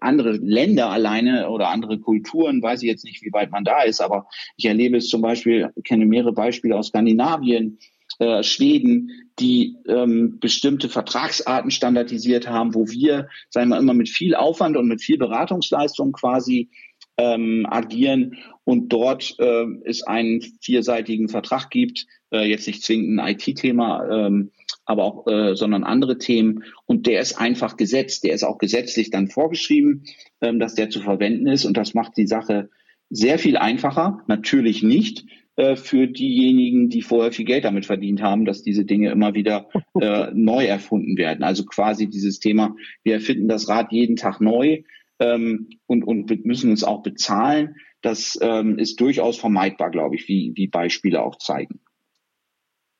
andere 0.00 0.32
Länder 0.32 0.90
alleine 0.90 1.48
oder 1.48 1.68
andere 1.68 1.98
Kulturen, 1.98 2.62
weiß 2.62 2.82
ich 2.82 2.88
jetzt 2.88 3.04
nicht, 3.04 3.22
wie 3.22 3.32
weit 3.32 3.50
man 3.50 3.64
da 3.64 3.82
ist, 3.82 4.00
aber 4.00 4.26
ich 4.56 4.66
erlebe 4.66 4.98
es 4.98 5.08
zum 5.08 5.22
Beispiel, 5.22 5.70
kenne 5.84 6.06
mehrere 6.06 6.32
Beispiele 6.32 6.76
aus 6.76 6.88
Skandinavien, 6.88 7.78
äh, 8.18 8.42
Schweden, 8.42 9.10
die 9.38 9.76
ähm, 9.86 10.38
bestimmte 10.40 10.88
Vertragsarten 10.88 11.70
standardisiert 11.70 12.48
haben, 12.48 12.74
wo 12.74 12.88
wir, 12.88 13.28
sagen 13.50 13.68
wir 13.68 13.78
immer 13.78 13.92
mit 13.92 14.08
viel 14.08 14.34
Aufwand 14.34 14.76
und 14.76 14.88
mit 14.88 15.02
viel 15.02 15.18
Beratungsleistung 15.18 16.12
quasi 16.12 16.70
ähm, 17.18 17.66
agieren 17.68 18.36
und 18.64 18.92
dort 18.92 19.36
äh, 19.38 19.66
es 19.84 20.02
einen 20.02 20.42
vierseitigen 20.60 21.28
Vertrag 21.28 21.70
gibt, 21.70 22.06
äh, 22.32 22.48
jetzt 22.48 22.66
nicht 22.66 22.82
zwingend 22.82 23.20
ein 23.20 23.34
IT-Thema, 23.34 24.26
ähm, 24.26 24.50
aber 24.84 25.04
auch, 25.04 25.26
äh, 25.26 25.54
sondern 25.54 25.84
andere 25.84 26.18
Themen. 26.18 26.64
Und 26.84 27.06
der 27.06 27.20
ist 27.20 27.40
einfach 27.40 27.76
gesetzt, 27.76 28.24
der 28.24 28.34
ist 28.34 28.44
auch 28.44 28.58
gesetzlich 28.58 29.10
dann 29.10 29.28
vorgeschrieben, 29.28 30.04
ähm, 30.40 30.58
dass 30.58 30.74
der 30.74 30.90
zu 30.90 31.00
verwenden 31.00 31.46
ist. 31.46 31.64
Und 31.64 31.76
das 31.76 31.94
macht 31.94 32.16
die 32.16 32.26
Sache 32.26 32.70
sehr 33.10 33.38
viel 33.38 33.56
einfacher. 33.56 34.22
Natürlich 34.26 34.82
nicht 34.82 35.24
äh, 35.56 35.76
für 35.76 36.06
diejenigen, 36.06 36.88
die 36.88 37.02
vorher 37.02 37.32
viel 37.32 37.44
Geld 37.44 37.64
damit 37.64 37.86
verdient 37.86 38.22
haben, 38.22 38.44
dass 38.44 38.62
diese 38.62 38.84
Dinge 38.84 39.10
immer 39.10 39.34
wieder 39.34 39.68
äh, 40.00 40.30
neu 40.34 40.66
erfunden 40.66 41.16
werden. 41.16 41.42
Also 41.42 41.64
quasi 41.64 42.08
dieses 42.08 42.40
Thema, 42.40 42.76
wir 43.02 43.14
erfinden 43.14 43.48
das 43.48 43.68
Rad 43.68 43.90
jeden 43.90 44.16
Tag 44.16 44.40
neu 44.40 44.82
ähm, 45.18 45.68
und, 45.86 46.04
und 46.04 46.44
müssen 46.44 46.72
es 46.72 46.84
auch 46.84 47.02
bezahlen. 47.02 47.76
Das 48.02 48.38
ähm, 48.40 48.78
ist 48.78 49.00
durchaus 49.00 49.38
vermeidbar, 49.38 49.90
glaube 49.90 50.16
ich, 50.16 50.28
wie, 50.28 50.52
wie 50.54 50.68
Beispiele 50.68 51.22
auch 51.22 51.36
zeigen. 51.36 51.80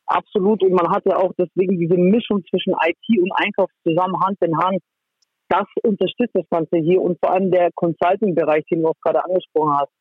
Absolut. 0.07 0.63
Und 0.63 0.73
man 0.73 0.91
hat 0.91 1.05
ja 1.05 1.17
auch 1.17 1.33
deswegen 1.39 1.79
diese 1.79 1.97
Mischung 1.97 2.45
zwischen 2.49 2.73
IT 2.73 3.21
und 3.21 3.33
Einkauf 3.33 3.71
zusammen 3.83 4.19
Hand 4.25 4.39
in 4.41 4.57
Hand. 4.57 4.81
Das 5.49 5.67
unterstützt 5.83 6.35
das 6.35 6.49
Ganze 6.51 6.79
hier 6.79 7.01
und 7.01 7.19
vor 7.21 7.33
allem 7.33 7.51
der 7.51 7.71
Consulting-Bereich, 7.75 8.65
den 8.71 8.83
du 8.83 8.89
auch 8.89 9.01
gerade 9.01 9.25
angesprochen 9.25 9.75
hast. 9.79 9.93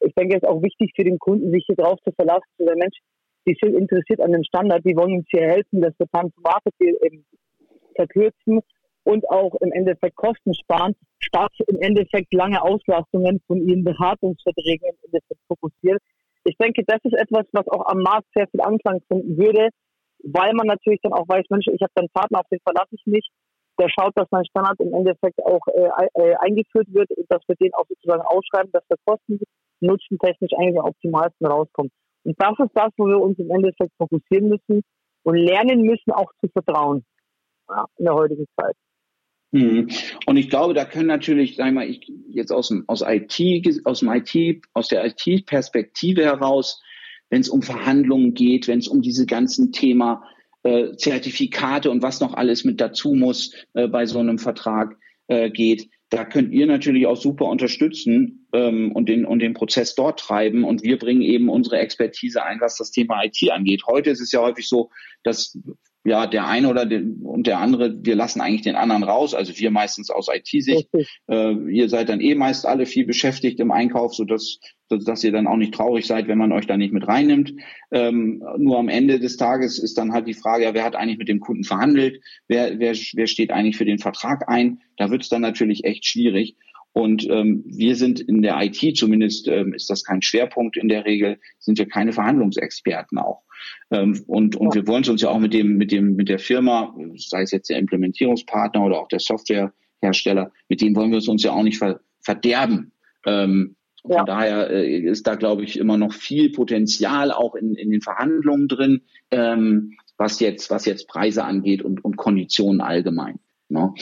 Ich 0.00 0.12
denke, 0.14 0.36
es 0.36 0.42
ist 0.42 0.48
auch 0.48 0.62
wichtig 0.62 0.92
für 0.96 1.04
den 1.04 1.18
Kunden, 1.18 1.50
sich 1.50 1.64
hier 1.66 1.76
drauf 1.76 1.98
zu 2.04 2.12
verlassen. 2.12 2.44
Der 2.58 2.76
Mensch, 2.76 2.98
die 3.46 3.56
sind 3.60 3.74
interessiert 3.74 4.20
an 4.20 4.32
dem 4.32 4.44
Standard, 4.44 4.84
die 4.84 4.96
wollen 4.96 5.18
uns 5.18 5.26
hier 5.30 5.42
helfen, 5.42 5.80
Time 5.80 6.30
to 6.30 6.40
Market 6.42 6.74
verkürzen 7.94 8.60
und 9.12 9.28
auch 9.28 9.54
im 9.60 9.72
Endeffekt 9.72 10.16
Kosten 10.16 10.54
sparen, 10.54 10.94
statt 11.18 11.52
im 11.66 11.78
Endeffekt 11.80 12.32
lange 12.32 12.62
Auslastungen 12.62 13.40
von 13.46 13.58
ihren 13.68 13.84
Beratungsverträgen 13.84 14.88
im 14.88 14.96
Endeffekt 15.04 15.40
fokussiert. 15.48 16.00
Ich 16.44 16.56
denke, 16.56 16.82
das 16.86 16.98
ist 17.04 17.14
etwas, 17.14 17.46
was 17.52 17.68
auch 17.68 17.86
am 17.86 17.98
Markt 17.98 18.26
sehr 18.34 18.48
viel 18.48 18.62
Anklang 18.62 19.00
finden 19.08 19.36
würde, 19.36 19.68
weil 20.24 20.54
man 20.54 20.66
natürlich 20.66 21.00
dann 21.02 21.12
auch 21.12 21.28
weiß, 21.28 21.44
Mensch, 21.50 21.66
ich 21.68 21.82
habe 21.82 21.92
einen 21.96 22.08
Partner, 22.08 22.40
auf 22.40 22.48
den 22.50 22.60
verlasse 22.64 22.94
ich 22.94 23.06
mich, 23.06 23.28
der 23.78 23.88
schaut, 23.88 24.12
dass 24.16 24.28
mein 24.30 24.44
Standard 24.46 24.80
im 24.80 24.92
Endeffekt 24.94 25.44
auch 25.44 25.60
äh, 25.68 25.88
äh, 26.14 26.34
eingeführt 26.40 26.88
wird 26.88 27.10
und 27.10 27.26
dass 27.28 27.42
wir 27.46 27.56
den 27.56 27.72
auch 27.74 27.86
sozusagen 27.88 28.22
ausschreiben, 28.22 28.72
dass 28.72 28.86
der 28.88 28.98
Kosten 29.04 29.40
nutzentechnisch 29.80 30.52
eigentlich 30.56 30.78
am 30.78 30.86
optimalsten 30.86 31.46
rauskommt. 31.46 31.92
Und 32.24 32.36
das 32.38 32.54
ist 32.58 32.72
das, 32.74 32.90
wo 32.96 33.06
wir 33.06 33.20
uns 33.20 33.38
im 33.38 33.50
Endeffekt 33.50 33.92
fokussieren 33.98 34.48
müssen 34.48 34.82
und 35.24 35.36
lernen 35.36 35.82
müssen, 35.82 36.12
auch 36.12 36.30
zu 36.40 36.48
vertrauen 36.52 37.04
ja, 37.68 37.84
in 37.96 38.04
der 38.04 38.14
heutigen 38.14 38.46
Zeit. 38.58 38.76
Mhm. 39.52 39.88
Und 40.26 40.36
ich 40.36 40.48
glaube, 40.48 40.74
da 40.74 40.84
können 40.84 41.06
natürlich, 41.06 41.56
sagen 41.56 41.74
wir 41.74 41.82
mal, 41.82 41.88
ich 41.88 42.10
jetzt 42.28 42.50
aus 42.50 42.68
dem, 42.68 42.84
aus 42.88 43.04
IT, 43.06 43.80
aus 43.84 44.00
dem 44.00 44.08
IT, 44.08 44.64
aus 44.72 44.88
der 44.88 45.04
IT-Perspektive 45.04 46.24
heraus, 46.24 46.82
wenn 47.30 47.42
es 47.42 47.48
um 47.48 47.62
Verhandlungen 47.62 48.34
geht, 48.34 48.66
wenn 48.66 48.78
es 48.78 48.88
um 48.88 49.02
diese 49.02 49.26
ganzen 49.26 49.72
Thema 49.72 50.24
äh, 50.62 50.96
Zertifikate 50.96 51.90
und 51.90 52.02
was 52.02 52.20
noch 52.20 52.34
alles 52.34 52.64
mit 52.64 52.80
dazu 52.80 53.14
muss 53.14 53.54
äh, 53.74 53.88
bei 53.88 54.06
so 54.06 54.18
einem 54.18 54.38
Vertrag 54.38 54.96
äh, 55.28 55.50
geht, 55.50 55.88
da 56.08 56.26
könnt 56.26 56.52
ihr 56.52 56.66
natürlich 56.66 57.06
auch 57.06 57.16
super 57.16 57.46
unterstützen 57.46 58.46
ähm, 58.52 58.92
und, 58.92 59.08
den, 59.08 59.24
und 59.24 59.38
den 59.38 59.54
Prozess 59.54 59.94
dort 59.94 60.20
treiben. 60.20 60.62
Und 60.62 60.82
wir 60.82 60.98
bringen 60.98 61.22
eben 61.22 61.48
unsere 61.48 61.78
Expertise 61.78 62.44
ein, 62.44 62.60
was 62.60 62.76
das 62.76 62.90
Thema 62.90 63.24
IT 63.24 63.50
angeht. 63.50 63.84
Heute 63.86 64.10
ist 64.10 64.20
es 64.20 64.30
ja 64.30 64.42
häufig 64.42 64.68
so, 64.68 64.90
dass 65.22 65.58
ja, 66.04 66.26
der 66.26 66.48
eine 66.48 66.68
oder 66.68 66.84
den, 66.84 67.22
und 67.22 67.46
der 67.46 67.60
andere, 67.60 68.04
wir 68.04 68.16
lassen 68.16 68.40
eigentlich 68.40 68.62
den 68.62 68.74
anderen 68.74 69.04
raus, 69.04 69.34
also 69.34 69.56
wir 69.56 69.70
meistens 69.70 70.10
aus 70.10 70.28
IT-Sicht. 70.32 70.88
Äh, 71.28 71.54
ihr 71.70 71.88
seid 71.88 72.08
dann 72.08 72.20
eh 72.20 72.34
meist 72.34 72.66
alle 72.66 72.86
viel 72.86 73.06
beschäftigt 73.06 73.60
im 73.60 73.70
Einkauf, 73.70 74.14
so 74.14 74.24
dass, 74.24 74.58
dass 74.88 75.22
ihr 75.22 75.30
dann 75.30 75.46
auch 75.46 75.56
nicht 75.56 75.74
traurig 75.74 76.06
seid, 76.06 76.26
wenn 76.26 76.38
man 76.38 76.52
euch 76.52 76.66
da 76.66 76.76
nicht 76.76 76.92
mit 76.92 77.06
reinnimmt. 77.06 77.54
Ähm, 77.92 78.42
nur 78.58 78.78
am 78.78 78.88
Ende 78.88 79.20
des 79.20 79.36
Tages 79.36 79.78
ist 79.78 79.96
dann 79.96 80.12
halt 80.12 80.26
die 80.26 80.34
Frage, 80.34 80.64
ja, 80.64 80.74
wer 80.74 80.84
hat 80.84 80.96
eigentlich 80.96 81.18
mit 81.18 81.28
dem 81.28 81.40
Kunden 81.40 81.64
verhandelt? 81.64 82.20
Wer, 82.48 82.80
wer, 82.80 82.94
wer 83.14 83.26
steht 83.28 83.52
eigentlich 83.52 83.76
für 83.76 83.84
den 83.84 83.98
Vertrag 83.98 84.48
ein? 84.48 84.80
Da 84.96 85.10
wird 85.10 85.22
es 85.22 85.28
dann 85.28 85.42
natürlich 85.42 85.84
echt 85.84 86.04
schwierig. 86.04 86.56
Und 86.92 87.26
ähm, 87.30 87.64
wir 87.66 87.96
sind 87.96 88.20
in 88.20 88.42
der 88.42 88.60
IT, 88.62 88.96
zumindest 88.96 89.48
ähm, 89.48 89.72
ist 89.72 89.88
das 89.88 90.04
kein 90.04 90.20
Schwerpunkt 90.20 90.76
in 90.76 90.88
der 90.88 91.04
Regel, 91.04 91.38
sind 91.58 91.78
wir 91.78 91.88
keine 91.88 92.12
Verhandlungsexperten 92.12 93.18
auch. 93.18 93.42
Ähm, 93.90 94.22
und 94.26 94.56
und 94.56 94.74
ja. 94.74 94.82
wir 94.82 94.86
wollen 94.88 95.08
uns 95.08 95.22
ja 95.22 95.30
auch 95.30 95.38
mit 95.38 95.54
dem, 95.54 95.76
mit 95.76 95.90
dem, 95.90 96.16
mit 96.16 96.28
der 96.28 96.38
Firma, 96.38 96.94
sei 97.16 97.42
es 97.42 97.50
jetzt 97.50 97.70
der 97.70 97.78
Implementierungspartner 97.78 98.84
oder 98.84 99.00
auch 99.00 99.08
der 99.08 99.20
Softwarehersteller, 99.20 100.52
mit 100.68 100.80
dem 100.82 100.94
wollen 100.94 101.10
wir 101.10 101.18
es 101.18 101.28
uns 101.28 101.42
ja 101.42 101.52
auch 101.52 101.62
nicht 101.62 101.78
ver 101.78 102.00
verderben. 102.20 102.92
Ähm, 103.26 103.76
ja. 104.04 104.18
Von 104.18 104.26
daher 104.26 104.70
äh, 104.70 104.98
ist 104.98 105.26
da, 105.26 105.36
glaube 105.36 105.64
ich, 105.64 105.78
immer 105.78 105.96
noch 105.96 106.12
viel 106.12 106.50
Potenzial 106.50 107.30
auch 107.30 107.54
in, 107.54 107.74
in 107.74 107.90
den 107.90 108.00
Verhandlungen 108.00 108.68
drin, 108.68 109.02
ähm, 109.30 109.96
was 110.16 110.40
jetzt, 110.40 110.70
was 110.70 110.84
jetzt 110.86 111.08
Preise 111.08 111.44
angeht 111.44 111.82
und, 111.82 112.04
und 112.04 112.16
Konditionen 112.16 112.80
allgemein. 112.80 113.38
Ne? 113.68 113.94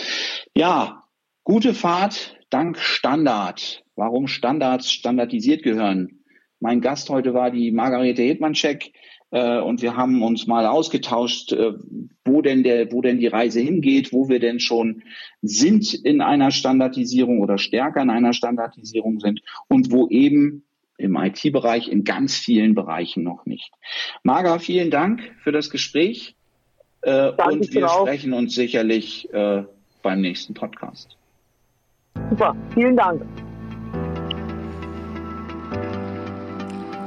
Ja, 0.54 1.04
gute 1.50 1.74
Fahrt 1.74 2.36
dank 2.50 2.78
Standard. 2.78 3.82
Warum 3.96 4.28
Standards 4.28 4.92
standardisiert 4.92 5.64
gehören? 5.64 6.20
Mein 6.60 6.80
Gast 6.80 7.10
heute 7.10 7.34
war 7.34 7.50
die 7.50 7.72
Margarete 7.72 8.22
Hedmanschek 8.22 8.92
äh, 9.32 9.58
und 9.58 9.82
wir 9.82 9.96
haben 9.96 10.22
uns 10.22 10.46
mal 10.46 10.64
ausgetauscht, 10.64 11.50
äh, 11.50 11.72
wo 12.24 12.40
denn 12.40 12.62
der, 12.62 12.92
wo 12.92 13.02
denn 13.02 13.18
die 13.18 13.26
Reise 13.26 13.58
hingeht, 13.58 14.12
wo 14.12 14.28
wir 14.28 14.38
denn 14.38 14.60
schon 14.60 15.02
sind 15.42 15.92
in 15.92 16.20
einer 16.20 16.52
Standardisierung 16.52 17.40
oder 17.40 17.58
stärker 17.58 18.00
in 18.00 18.10
einer 18.10 18.32
Standardisierung 18.32 19.18
sind 19.18 19.40
und 19.66 19.90
wo 19.90 20.06
eben 20.06 20.62
im 20.98 21.16
IT-Bereich 21.16 21.88
in 21.88 22.04
ganz 22.04 22.36
vielen 22.36 22.76
Bereichen 22.76 23.24
noch 23.24 23.44
nicht. 23.44 23.72
Marga, 24.22 24.60
vielen 24.60 24.92
Dank 24.92 25.34
für 25.42 25.50
das 25.50 25.68
Gespräch 25.68 26.36
äh, 27.02 27.32
und 27.32 27.74
wir 27.74 27.88
sprechen 27.88 28.34
uns 28.34 28.54
sicherlich 28.54 29.28
äh, 29.34 29.64
beim 30.00 30.20
nächsten 30.20 30.54
Podcast. 30.54 31.16
Super, 32.30 32.54
vielen 32.74 32.96
Dank. 32.96 33.22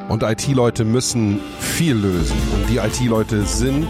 Und 0.09 0.21
IT-Leute 0.21 0.83
müssen 0.83 1.39
viel 1.59 1.95
lösen. 1.95 2.37
Und 2.53 2.69
die 2.69 2.77
IT-Leute 2.77 3.43
sind 3.43 3.87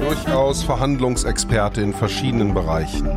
durchaus 0.00 0.62
Verhandlungsexperte 0.62 1.82
in 1.82 1.92
verschiedenen 1.92 2.54
Bereichen. 2.54 3.08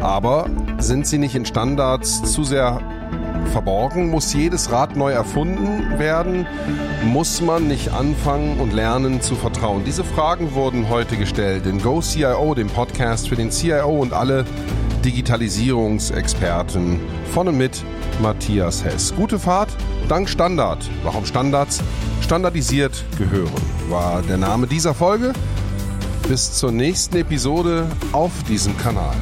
Aber 0.00 0.48
sind 0.78 1.06
sie 1.06 1.18
nicht 1.18 1.34
in 1.34 1.44
Standards 1.44 2.32
zu 2.32 2.44
sehr 2.44 2.80
verborgen? 3.52 4.10
Muss 4.10 4.32
jedes 4.32 4.70
Rad 4.70 4.96
neu 4.96 5.10
erfunden 5.10 5.98
werden? 5.98 6.46
Muss 7.04 7.40
man 7.40 7.66
nicht 7.66 7.92
anfangen 7.92 8.60
und 8.60 8.72
lernen 8.72 9.20
zu 9.20 9.34
vertrauen? 9.34 9.82
Diese 9.84 10.04
Fragen 10.04 10.54
wurden 10.54 10.88
heute 10.88 11.16
gestellt 11.16 11.66
in 11.66 11.82
Go 11.82 12.00
CIO, 12.00 12.54
dem 12.54 12.68
Podcast 12.68 13.28
für 13.28 13.36
den 13.36 13.50
CIO 13.50 13.90
und 13.90 14.12
alle 14.12 14.44
Digitalisierungsexperten 15.04 17.00
von 17.32 17.48
und 17.48 17.56
mit 17.56 17.82
Matthias 18.20 18.84
Hess. 18.84 19.14
Gute 19.14 19.38
Fahrt 19.38 19.68
dank 20.08 20.28
Standard. 20.28 20.78
Warum 21.02 21.24
Standards 21.24 21.82
standardisiert 22.20 23.04
gehören, 23.16 23.50
war 23.88 24.22
der 24.22 24.38
Name 24.38 24.66
dieser 24.66 24.94
Folge. 24.94 25.32
Bis 26.28 26.52
zur 26.52 26.72
nächsten 26.72 27.16
Episode 27.16 27.86
auf 28.12 28.32
diesem 28.48 28.76
Kanal. 28.76 29.16